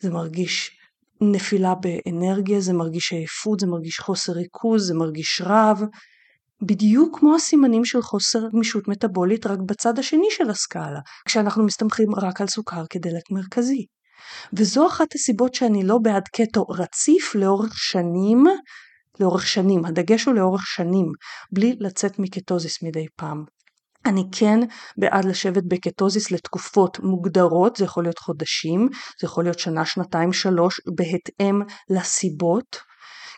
זה 0.00 0.10
מרגיש 0.10 0.81
נפילה 1.22 1.74
באנרגיה, 1.74 2.60
זה 2.60 2.72
מרגיש 2.72 3.12
עייפות, 3.12 3.60
זה 3.60 3.66
מרגיש 3.66 3.98
חוסר 4.00 4.32
ריכוז, 4.32 4.86
זה 4.86 4.94
מרגיש 4.94 5.42
רעב. 5.44 5.82
בדיוק 6.66 7.18
כמו 7.18 7.34
הסימנים 7.34 7.84
של 7.84 8.02
חוסר 8.02 8.38
גמישות 8.52 8.88
מטבולית 8.88 9.46
רק 9.46 9.58
בצד 9.66 9.98
השני 9.98 10.26
של 10.30 10.50
הסקאלה, 10.50 11.00
כשאנחנו 11.24 11.64
מסתמכים 11.64 12.08
רק 12.14 12.40
על 12.40 12.46
סוכר 12.46 12.84
כדלק 12.90 13.22
מרכזי. 13.30 13.86
וזו 14.52 14.86
אחת 14.86 15.14
הסיבות 15.14 15.54
שאני 15.54 15.82
לא 15.82 15.98
בעד 16.02 16.28
קטו 16.36 16.62
רציף 16.62 17.34
לאורך 17.34 17.72
שנים, 17.78 18.44
לאורך 19.20 19.46
שנים, 19.46 19.84
הדגש 19.84 20.24
הוא 20.24 20.34
לאורך 20.34 20.66
שנים, 20.66 21.06
בלי 21.52 21.76
לצאת 21.80 22.18
מקטוזיס 22.18 22.82
מדי 22.82 23.06
פעם. 23.16 23.44
אני 24.06 24.24
כן 24.32 24.60
בעד 24.96 25.24
לשבת 25.24 25.62
בקטוזיס 25.68 26.30
לתקופות 26.30 27.00
מוגדרות, 27.00 27.76
זה 27.76 27.84
יכול 27.84 28.04
להיות 28.04 28.18
חודשים, 28.18 28.88
זה 29.20 29.26
יכול 29.26 29.44
להיות 29.44 29.58
שנה, 29.58 29.84
שנתיים, 29.84 30.32
שלוש, 30.32 30.80
בהתאם 30.96 31.60
לסיבות, 31.90 32.76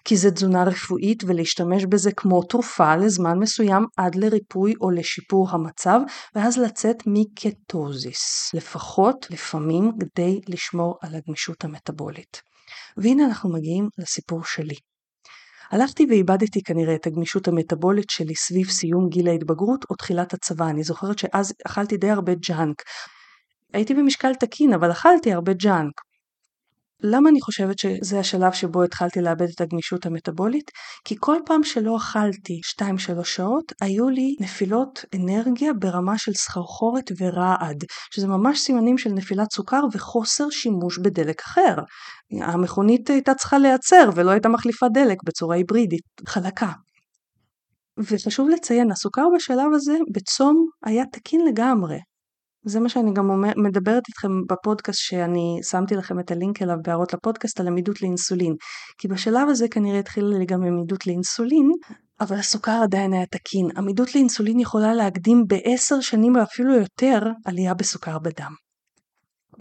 כי 0.05 0.17
זה 0.17 0.31
תזונה 0.31 0.65
רפואית 0.65 1.25
ולהשתמש 1.27 1.85
בזה 1.85 2.13
כמו 2.13 2.43
תרופה 2.43 2.97
לזמן 2.97 3.39
מסוים 3.39 3.85
עד 3.97 4.15
לריפוי 4.15 4.75
או 4.81 4.91
לשיפור 4.91 5.51
המצב, 5.51 6.01
ואז 6.35 6.59
לצאת 6.59 6.97
מקטוזיס, 7.07 8.51
לפחות 8.55 9.27
לפעמים 9.31 9.93
כדי 10.01 10.41
לשמור 10.49 10.99
על 11.03 11.15
הגמישות 11.15 11.65
המטבולית. 11.65 12.43
והנה 12.97 13.25
אנחנו 13.25 13.53
מגיעים 13.53 13.89
לסיפור 13.99 14.45
שלי. 14.45 14.75
הלכתי 15.75 16.07
ואיבדתי 16.11 16.63
כנראה 16.63 16.95
את 16.95 17.07
הגמישות 17.07 17.49
המטבולית 17.49 18.11
שלי 18.11 18.35
סביב 18.35 18.67
סיום 18.67 19.09
גיל 19.09 19.29
ההתבגרות 19.29 19.85
או 19.91 19.97
תחילת 19.97 20.35
הצבא. 20.35 20.69
אני 20.71 20.83
זוכרת 20.83 21.19
שאז 21.19 21.53
אכלתי 21.67 21.97
די 21.97 22.11
הרבה 22.11 22.33
ג'אנק. 22.35 22.83
הייתי 23.73 23.95
במשקל 23.95 24.35
תקין, 24.35 24.73
אבל 24.73 24.91
אכלתי 24.91 25.33
הרבה 25.33 25.53
ג'אנק. 25.53 25.93
למה 27.07 27.29
אני 27.29 27.41
חושבת 27.41 27.79
שזה 27.79 28.19
השלב 28.21 28.53
שבו 28.53 28.83
התחלתי 28.83 29.21
לאבד 29.21 29.47
את 29.55 29.61
הגמישות 29.61 30.07
המטבולית? 30.07 30.71
כי 31.05 31.15
כל 31.21 31.37
פעם 31.47 31.65
שלא 31.65 31.97
אכלתי 31.97 32.61
2-3 33.21 33.25
שעות, 33.25 33.73
היו 33.81 34.09
לי 34.09 34.37
נפילות 34.41 35.05
אנרגיה 35.15 35.73
ברמה 35.73 36.19
של 36.19 36.33
סחרחורת 36.33 37.11
ורעד, 37.21 37.85
שזה 38.15 38.27
ממש 38.27 38.61
סימנים 38.61 38.99
של 38.99 39.11
נפילת 39.11 39.53
סוכר 39.53 39.81
וחוסר 39.93 40.51
שימוש 40.51 40.99
בדלק 40.99 41.41
אחר. 41.41 41.77
המכונית 42.43 43.11
הייתה 43.11 43.35
צריכה 43.35 43.59
להיעצר 43.59 44.11
ולא 44.15 44.31
הייתה 44.31 44.49
מחליפה 44.49 44.87
דלק 44.89 45.19
בצורה 45.25 45.57
היברידית 45.57 46.05
חלקה. 46.29 46.73
וחשוב 47.99 48.49
לציין, 48.49 48.91
הסוכר 48.91 49.25
בשלב 49.37 49.75
הזה 49.75 49.97
בצום 50.15 50.67
היה 50.85 51.05
תקין 51.13 51.41
לגמרי. 51.47 51.99
זה 52.65 52.81
מה 52.81 52.89
שאני 52.89 53.13
גם 53.15 53.31
אומר, 53.31 53.53
מדברת 53.57 54.03
איתכם 54.09 54.29
בפודקאסט 54.51 54.99
שאני 54.99 55.59
שמתי 55.71 55.95
לכם 55.95 56.21
את 56.21 56.31
הלינק 56.31 56.63
אליו 56.63 56.77
בהערות 56.85 57.15
לפודקאסט 57.15 57.61
על 57.61 57.69
עמידות 57.69 58.03
לאינסולין. 58.03 58.55
כי 58.99 59.09
בשלב 59.09 59.49
הזה 59.49 59.69
כנראה 59.69 59.99
התחילה 59.99 60.39
לי 60.39 60.47
גם 60.47 60.63
עמידות 60.63 61.07
לאינסולין, 61.07 61.71
אבל 62.21 62.37
הסוכר 62.37 62.81
עדיין 62.83 63.13
היה 63.13 63.27
תקין. 63.27 63.69
עמידות 63.77 64.15
לאינסולין 64.15 64.61
יכולה 64.61 64.95
להקדים 64.95 65.45
בעשר 65.49 66.01
שנים 66.01 66.37
ואפילו 66.37 66.75
יותר 66.75 67.21
עלייה 67.47 67.75
בסוכר 67.75 68.19
בדם. 68.19 68.53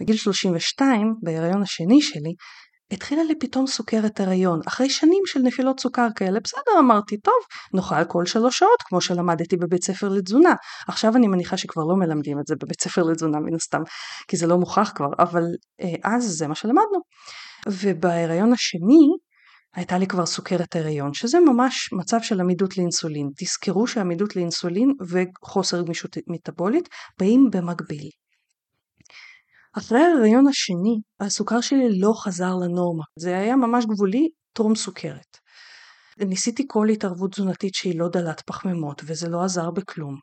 בגיל 0.00 0.16
32, 0.16 1.14
בהיריון 1.22 1.62
השני 1.62 2.00
שלי, 2.00 2.34
התחילה 2.94 3.22
לי 3.24 3.34
פתאום 3.38 3.66
סוכרת 3.66 4.20
הריון, 4.20 4.60
אחרי 4.68 4.90
שנים 4.90 5.22
של 5.26 5.40
נפילות 5.40 5.80
סוכר 5.80 6.08
כאלה, 6.16 6.40
בסדר 6.40 6.78
אמרתי, 6.78 7.16
טוב, 7.16 7.34
נאכל 7.74 8.04
כל 8.04 8.26
שלוש 8.26 8.58
שעות 8.58 8.82
כמו 8.82 9.00
שלמדתי 9.00 9.56
בבית 9.56 9.84
ספר 9.84 10.08
לתזונה. 10.08 10.54
עכשיו 10.88 11.16
אני 11.16 11.26
מניחה 11.28 11.56
שכבר 11.56 11.82
לא 11.84 11.96
מלמדים 11.96 12.40
את 12.40 12.46
זה 12.46 12.54
בבית 12.62 12.80
ספר 12.80 13.02
לתזונה 13.02 13.40
מן 13.40 13.54
הסתם, 13.54 13.80
כי 14.28 14.36
זה 14.36 14.46
לא 14.46 14.58
מוכח 14.58 14.92
כבר, 14.94 15.08
אבל 15.18 15.42
אה, 15.80 16.14
אז 16.16 16.24
זה 16.24 16.46
מה 16.46 16.54
שלמדנו. 16.54 16.98
ובהיריון 17.66 18.52
השני, 18.52 19.06
הייתה 19.74 19.98
לי 19.98 20.06
כבר 20.06 20.26
סוכרת 20.26 20.76
הריון, 20.76 21.14
שזה 21.14 21.38
ממש 21.40 21.92
מצב 21.92 22.18
של 22.22 22.40
עמידות 22.40 22.78
לאינסולין. 22.78 23.30
תזכרו 23.36 23.86
שעמידות 23.86 24.36
לאינסולין 24.36 24.92
וחוסר 25.08 25.82
גמישות 25.82 26.16
מטבולית 26.28 26.88
באים 27.18 27.48
במקביל. 27.52 28.08
אחרי 29.78 30.00
ההריון 30.00 30.46
השני, 30.46 31.00
הסוכר 31.20 31.60
שלי 31.60 31.98
לא 31.98 32.12
חזר 32.16 32.54
לנורמה. 32.54 33.04
זה 33.18 33.38
היה 33.38 33.56
ממש 33.56 33.84
גבולי, 33.84 34.28
טרום 34.52 34.74
סוכרת. 34.74 35.36
ניסיתי 36.18 36.64
כל 36.68 36.88
התערבות 36.88 37.32
תזונתית 37.32 37.74
שהיא 37.74 37.98
לא 37.98 38.08
דלת 38.08 38.40
פחמימות, 38.40 39.02
וזה 39.06 39.28
לא 39.28 39.44
עזר 39.44 39.70
בכלום. 39.70 40.16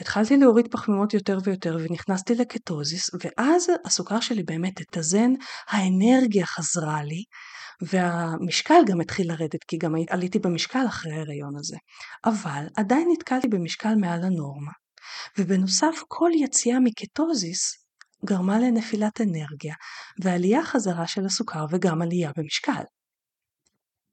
התחלתי 0.00 0.36
להוריד 0.36 0.68
פחמימות 0.70 1.14
יותר 1.14 1.38
ויותר, 1.44 1.76
ונכנסתי 1.80 2.34
לקטוזיס, 2.34 3.10
ואז 3.24 3.66
הסוכר 3.84 4.20
שלי 4.20 4.42
באמת 4.42 4.80
התאזן, 4.80 5.32
האנרגיה 5.68 6.46
חזרה 6.46 7.02
לי, 7.02 7.22
והמשקל 7.82 8.82
גם 8.86 9.00
התחיל 9.00 9.28
לרדת, 9.32 9.64
כי 9.68 9.76
גם 9.78 9.94
עליתי 10.10 10.38
במשקל 10.38 10.86
אחרי 10.88 11.12
ההריון 11.12 11.56
הזה. 11.58 11.76
אבל 12.24 12.66
עדיין 12.76 13.08
נתקלתי 13.12 13.48
במשקל 13.48 13.94
מעל 13.94 14.22
הנורמה. 14.24 14.72
ובנוסף, 15.38 16.02
כל 16.08 16.30
יציאה 16.34 16.80
מקטוזיס 16.80 17.79
גרמה 18.24 18.58
לנפילת 18.58 19.20
אנרגיה 19.20 19.74
ועלייה 20.22 20.64
חזרה 20.64 21.06
של 21.06 21.26
הסוכר 21.26 21.66
וגם 21.70 22.02
עלייה 22.02 22.30
במשקל. 22.36 22.82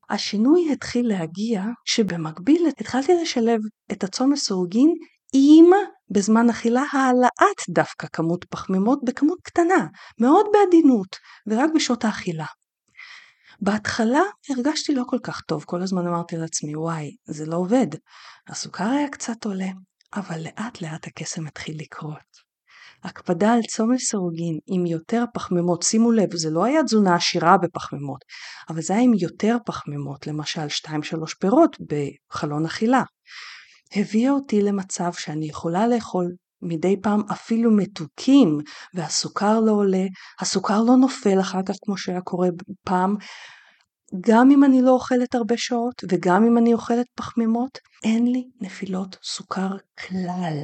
השינוי 0.10 0.72
התחיל 0.72 1.08
להגיע 1.08 1.63
כשבמקביל 1.86 2.67
התחלתי 2.80 3.12
לשלב 3.22 3.60
את 3.91 4.04
הצום 4.04 4.32
לסורוגין 4.32 4.93
עם 5.34 5.65
בזמן 6.10 6.50
אכילה 6.50 6.84
העלאת 6.93 7.62
דווקא 7.70 8.08
כמות 8.13 8.46
פחמימות 8.50 9.00
בכמות 9.06 9.39
קטנה, 9.43 9.88
מאוד 10.20 10.46
בעדינות, 10.54 11.15
ורק 11.48 11.70
בשעות 11.76 12.06
האכילה. 12.06 12.46
בהתחלה 13.62 14.22
הרגשתי 14.50 14.96
לא 14.96 15.04
כל 15.08 15.20
כך 15.24 15.41
טוב, 15.41 15.63
כל 15.63 15.82
הזמן 15.82 16.08
אמרתי 16.08 16.38
לעצמי, 16.38 16.76
וואי, 16.76 17.15
זה 17.26 17.46
לא 17.46 17.58
עובד. 17.58 17.88
הסוכר 18.48 18.89
היה 18.89 19.10
קצת 19.10 19.46
עולה, 19.46 19.70
אבל 20.13 20.39
לאט 20.43 20.82
לאט 20.82 21.08
הקסם 21.08 21.48
התחיל 21.48 21.76
לקרות. 21.80 22.47
הקפדה 23.04 23.54
על 23.54 23.62
צום 23.62 23.92
לסירוגין 23.92 24.60
עם 24.68 24.86
יותר 24.86 25.24
פחמימות, 25.34 25.84
שימו 25.84 26.12
לב, 26.12 26.36
זה 26.36 26.50
לא 26.50 26.66
היה 26.66 26.84
תזונה 26.84 27.16
עשירה 27.16 27.58
בפחמימות, 27.58 28.20
אבל 28.70 28.82
זה 28.82 28.94
היה 28.94 29.04
עם 29.04 29.14
יותר 29.14 29.58
פחמימות, 29.66 30.28
למשל 30.28 30.68
2-3 30.86 30.90
פירות 31.40 31.78
בחלון 31.90 32.66
אכילה. 32.66 33.04
הביאה 33.96 34.32
אותי 34.32 34.62
למצב 34.62 35.14
שאני 35.14 35.46
יכולה 35.46 35.88
לאכול 35.88 36.32
מדי 36.62 36.96
פעם 37.02 37.22
אפילו 37.32 37.72
מתוקים, 37.72 38.58
והסוכר 38.94 39.60
לא 39.60 39.72
עולה, 39.72 40.06
הסוכר 40.40 40.84
לא 40.84 40.96
נופל 40.96 41.40
אחר 41.42 41.60
כך 41.66 41.76
כמו 41.86 41.98
שהיה 41.98 42.22
קורה 42.22 42.48
פעם, 42.84 43.16
גם 44.20 44.52
אם 44.52 44.64
אני 44.64 44.82
לא 44.82 44.92
אוכלת 44.92 45.36
הרבה 45.36 45.56
שעות 45.58 46.04
וגם 46.10 46.46
אם 46.46 46.58
אני 46.58 46.74
אוכלת 46.74 47.06
פחמימות, 47.16 47.78
אין 48.04 48.32
לי 48.32 48.44
נפילות 48.62 49.18
סוכר 49.24 49.70
כלל. 50.08 50.58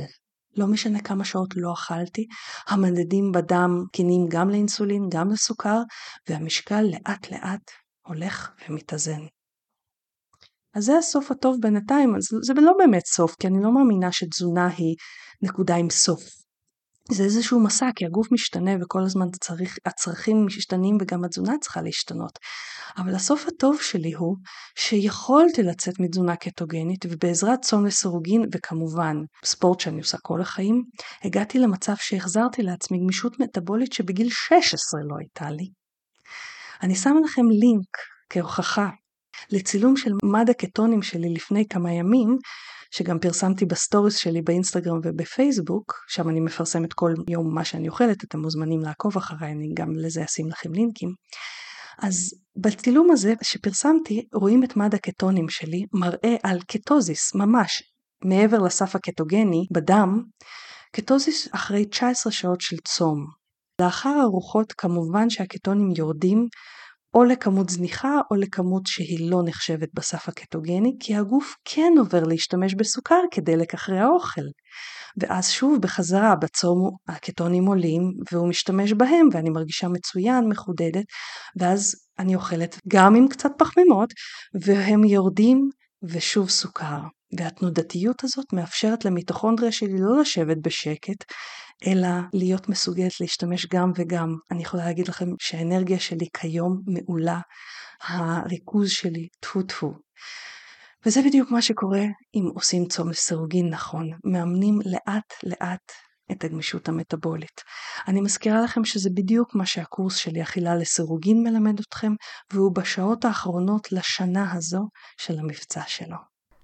לא 0.58 0.68
משנה 0.68 1.02
כמה 1.02 1.26
שעות 1.26 1.54
לא 1.56 1.74
אכלתי, 1.74 2.28
המדדים 2.68 3.32
בדם 3.32 3.84
תקינים 3.92 4.26
גם 4.30 4.50
לאינסולין, 4.50 5.10
גם 5.12 5.32
לסוכר, 5.32 5.82
והמשקל 6.30 6.82
לאט 6.82 7.32
לאט 7.32 7.72
הולך 8.08 8.52
ומתאזן. 8.70 9.22
אז 10.76 10.84
זה 10.84 10.98
הסוף 10.98 11.32
הטוב 11.32 11.58
בינתיים, 11.62 12.16
אז 12.16 12.24
זה 12.42 12.54
לא 12.54 12.74
באמת 12.78 13.06
סוף, 13.06 13.36
כי 13.36 13.48
אני 13.48 13.64
לא 13.64 13.74
מאמינה 13.74 14.12
שתזונה 14.12 14.68
היא 14.68 14.96
נקודה 15.42 15.76
עם 15.76 15.90
סוף. 15.90 16.43
זה 17.12 17.24
איזשהו 17.24 17.60
מסע, 17.60 17.90
כי 17.96 18.06
הגוף 18.06 18.32
משתנה 18.32 18.72
וכל 18.82 19.04
הזמן 19.04 19.26
צריך, 19.42 19.78
הצרכים 19.86 20.46
משתנים 20.46 20.98
וגם 21.02 21.24
התזונה 21.24 21.54
צריכה 21.62 21.82
להשתנות. 21.82 22.40
אבל 22.98 23.16
הסוף 23.16 23.46
הטוב 23.48 23.82
שלי 23.82 24.14
הוא 24.14 24.36
שיכולתי 24.78 25.64
לצאת 25.64 26.00
מתזונה 26.00 26.36
קטוגנית 26.36 27.06
ובעזרת 27.10 27.62
צום 27.62 27.86
לסירוגין 27.86 28.42
וכמובן 28.54 29.16
ספורט 29.46 29.80
שאני 29.80 30.00
עושה 30.00 30.18
כל 30.22 30.42
החיים, 30.42 30.84
הגעתי 31.24 31.60
למצב 31.60 31.94
שהחזרתי 31.96 32.64
לעצמי 32.64 33.00
גמישות 33.00 33.40
מטבולית 33.40 33.94
שבגיל 33.94 34.30
16 34.30 35.02
לא 35.10 35.16
הייתה 35.20 35.52
לי. 35.52 35.66
אני 36.84 36.96
שמה 36.96 37.20
לכם 37.26 37.46
לינק 37.50 37.98
כהוכחה 38.30 38.90
לצילום 39.52 39.98
של 39.98 40.12
מד 40.24 40.50
הקטונים 40.50 41.02
שלי 41.02 41.34
לפני 41.34 41.68
כמה 41.70 41.92
ימים, 41.92 42.38
שגם 42.96 43.20
פרסמתי 43.20 43.66
בסטוריס 43.66 44.18
שלי 44.18 44.42
באינסטגרם 44.42 45.00
ובפייסבוק, 45.04 45.94
שם 46.08 46.30
אני 46.30 46.40
מפרסמת 46.40 46.94
כל 46.94 47.14
יום 47.30 47.56
מה 47.56 47.66
שאני 47.66 47.90
אוכלת, 47.90 48.24
אתם 48.24 48.40
מוזמנים 48.40 48.80
לעקוב 48.82 49.18
אחריי, 49.18 49.52
אני 49.52 49.72
גם 49.74 49.92
לזה 49.96 50.24
אשים 50.24 50.48
לכם 50.50 50.74
לינקים. 50.74 51.10
אז 52.02 52.16
בצילום 52.56 53.12
הזה 53.12 53.34
שפרסמתי 53.42 54.28
רואים 54.34 54.64
את 54.64 54.76
מד 54.76 54.96
הקטונים 54.96 55.50
שלי 55.50 55.86
מראה 55.94 56.36
על 56.44 56.60
קטוזיס 56.68 57.36
ממש 57.36 57.84
מעבר 58.26 58.58
לסף 58.58 58.96
הקטוגני 58.96 59.66
בדם, 59.74 60.24
קטוזיס 60.96 61.48
אחרי 61.52 61.86
19 61.86 62.32
שעות 62.32 62.62
של 62.62 62.78
צום. 62.78 63.26
לאחר 63.82 64.22
ארוחות 64.22 64.74
כמובן 64.78 65.30
שהקטונים 65.30 65.90
יורדים 65.98 66.48
או 67.14 67.24
לכמות 67.24 67.70
זניחה 67.70 68.20
או 68.32 68.36
לכמות 68.36 68.86
שהיא 68.86 69.32
לא 69.32 69.42
נחשבת 69.46 69.90
בסף 69.94 70.30
הקטוגני, 70.30 70.98
כי 71.00 71.16
הגוף 71.16 71.56
כן 71.66 71.94
עובר 72.00 72.24
להשתמש 72.24 72.76
בסוכר 72.76 73.20
כדלק 73.32 73.74
אחרי 73.74 74.00
האוכל. 74.00 74.42
ואז 75.18 75.50
שוב 75.50 75.82
בחזרה 75.82 76.36
בצום 76.36 76.90
הקטונים 77.08 77.66
עולים 77.66 78.02
והוא 78.32 78.50
משתמש 78.50 78.94
בהם 78.94 79.30
ואני 79.34 79.50
מרגישה 79.50 79.88
מצוין, 79.88 80.50
מחודדת, 80.50 81.06
ואז 81.60 81.96
אני 82.20 82.36
אוכלת 82.36 82.80
גם 82.88 83.16
עם 83.16 83.28
קצת 83.28 83.52
פחמימות 83.58 84.14
והם 84.66 85.04
יורדים 85.04 85.70
ושוב 86.04 86.50
סוכר. 86.50 87.00
והתנודתיות 87.38 88.24
הזאת 88.24 88.46
מאפשרת 88.54 89.06
למיטוכונדריה 89.06 89.72
שלי 89.72 90.00
לא 90.00 90.22
לשבת 90.22 90.58
בשקט, 90.62 91.24
אלא 91.88 92.10
להיות 92.34 92.70
מסוגלת 92.70 93.22
להשתמש 93.22 93.66
גם 93.66 93.92
וגם. 93.96 94.36
אני 94.52 94.62
יכולה 94.62 94.86
להגיד 94.86 95.08
לכם 95.08 95.26
שהאנרגיה 95.40 96.00
שלי 96.00 96.28
כיום 96.34 96.82
מעולה, 96.88 97.40
הריכוז 98.08 98.90
שלי 98.90 99.28
טפו 99.40 99.64
טפו. 99.64 99.94
וזה 101.06 101.22
בדיוק 101.22 101.52
מה 101.52 101.62
שקורה 101.62 102.04
אם 102.36 102.50
עושים 102.56 102.86
צום 102.86 103.10
לסירוגין 103.10 103.70
נכון, 103.70 104.10
מאמנים 104.24 104.80
לאט 104.86 105.34
לאט 105.44 105.92
את 106.32 106.44
הגמישות 106.44 106.90
המטבולית. 106.90 107.62
אני 108.08 108.22
מזכירה 108.22 108.62
לכם 108.62 108.86
שזה 108.86 109.10
בדיוק 109.14 109.56
מה 109.56 109.66
שהקורס 109.66 110.16
שלי 110.16 110.42
אכילה 110.42 110.76
לסירוגין 110.76 111.44
מלמד 111.44 111.80
אתכם, 111.80 112.12
והוא 112.54 112.76
בשעות 112.76 113.26
האחרונות 113.26 113.92
לשנה 113.92 114.54
הזו 114.54 114.88
של 115.18 115.40
המבצע 115.40 115.82
שלו. 115.88 116.18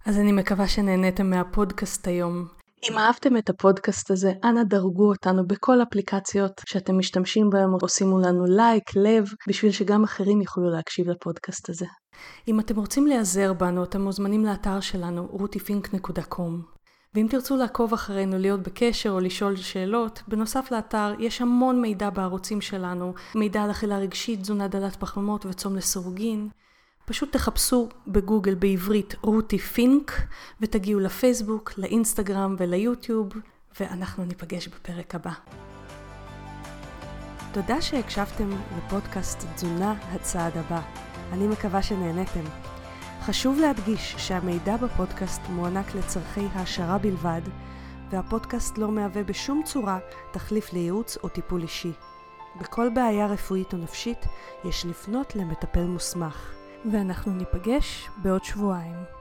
אז 0.05 0.17
אני 0.17 0.31
מקווה 0.31 0.67
שנהניתם 0.67 1.29
מהפודקאסט 1.29 2.07
היום. 2.07 2.58
אם 2.83 2.97
אהבתם 2.97 3.37
את 3.37 3.49
הפודקאסט 3.49 4.11
הזה, 4.11 4.31
אנא 4.43 4.63
דרגו 4.63 5.09
אותנו 5.09 5.47
בכל 5.47 5.81
אפליקציות 5.81 6.51
שאתם 6.65 6.97
משתמשים 6.97 7.49
בהם, 7.49 7.73
או 7.73 7.89
שימו 7.89 8.19
לנו 8.19 8.45
לייק, 8.45 8.95
לב, 8.95 9.25
בשביל 9.47 9.71
שגם 9.71 10.03
אחרים 10.03 10.41
יוכלו 10.41 10.69
להקשיב 10.69 11.09
לפודקאסט 11.09 11.69
הזה. 11.69 11.85
אם 12.47 12.59
אתם 12.59 12.75
רוצים 12.75 13.07
להיעזר 13.07 13.53
בנו, 13.53 13.83
אתם 13.83 14.01
מוזמנים 14.01 14.45
לאתר 14.45 14.79
שלנו, 14.79 15.27
rutifink.com. 15.39 16.79
ואם 17.15 17.27
תרצו 17.29 17.55
לעקוב 17.57 17.93
אחרינו, 17.93 18.37
להיות 18.37 18.63
בקשר 18.63 19.09
או 19.09 19.19
לשאול 19.19 19.55
שאלות, 19.55 20.21
בנוסף 20.27 20.71
לאתר 20.71 21.13
יש 21.19 21.41
המון 21.41 21.81
מידע 21.81 22.09
בערוצים 22.09 22.61
שלנו, 22.61 23.13
מידע 23.35 23.63
על 23.63 23.71
אכילה 23.71 23.97
רגשית, 23.97 24.39
תזונה 24.41 24.67
דלת 24.67 24.95
פחמימות 24.95 25.45
וצום 25.45 25.75
לסירוגין. 25.75 26.49
פשוט 27.09 27.31
תחפשו 27.31 27.89
בגוגל 28.07 28.55
בעברית 28.55 29.15
רותי 29.21 29.57
פינק 29.57 30.11
ותגיעו 30.61 30.99
לפייסבוק, 30.99 31.73
לאינסטגרם 31.77 32.55
וליוטיוב, 32.59 33.29
ואנחנו 33.79 34.25
ניפגש 34.25 34.67
בפרק 34.67 35.15
הבא. 35.15 35.31
תודה 37.51 37.81
שהקשבתם 37.81 38.49
לפודקאסט 38.77 39.45
תזונה 39.55 39.93
הצעד 40.11 40.57
הבא. 40.57 40.81
אני 41.33 41.47
מקווה 41.47 41.83
שנהניתם. 41.83 42.43
חשוב 43.21 43.59
להדגיש 43.59 44.15
שהמידע 44.17 44.77
בפודקאסט 44.77 45.41
מוענק 45.49 45.95
לצורכי 45.95 46.47
העשרה 46.53 46.97
בלבד, 46.97 47.41
והפודקאסט 48.09 48.77
לא 48.77 48.91
מהווה 48.91 49.23
בשום 49.23 49.61
צורה 49.65 49.99
תחליף 50.31 50.73
לייעוץ 50.73 51.17
או 51.23 51.29
טיפול 51.29 51.61
אישי. 51.61 51.91
בכל 52.61 52.89
בעיה 52.93 53.27
רפואית 53.27 53.73
או 53.73 53.77
נפשית 53.77 54.25
יש 54.65 54.85
לפנות 54.85 55.35
למטפל 55.35 55.83
מוסמך. 55.83 56.58
ואנחנו 56.85 57.33
ניפגש 57.33 58.09
בעוד 58.23 58.43
שבועיים. 58.43 59.18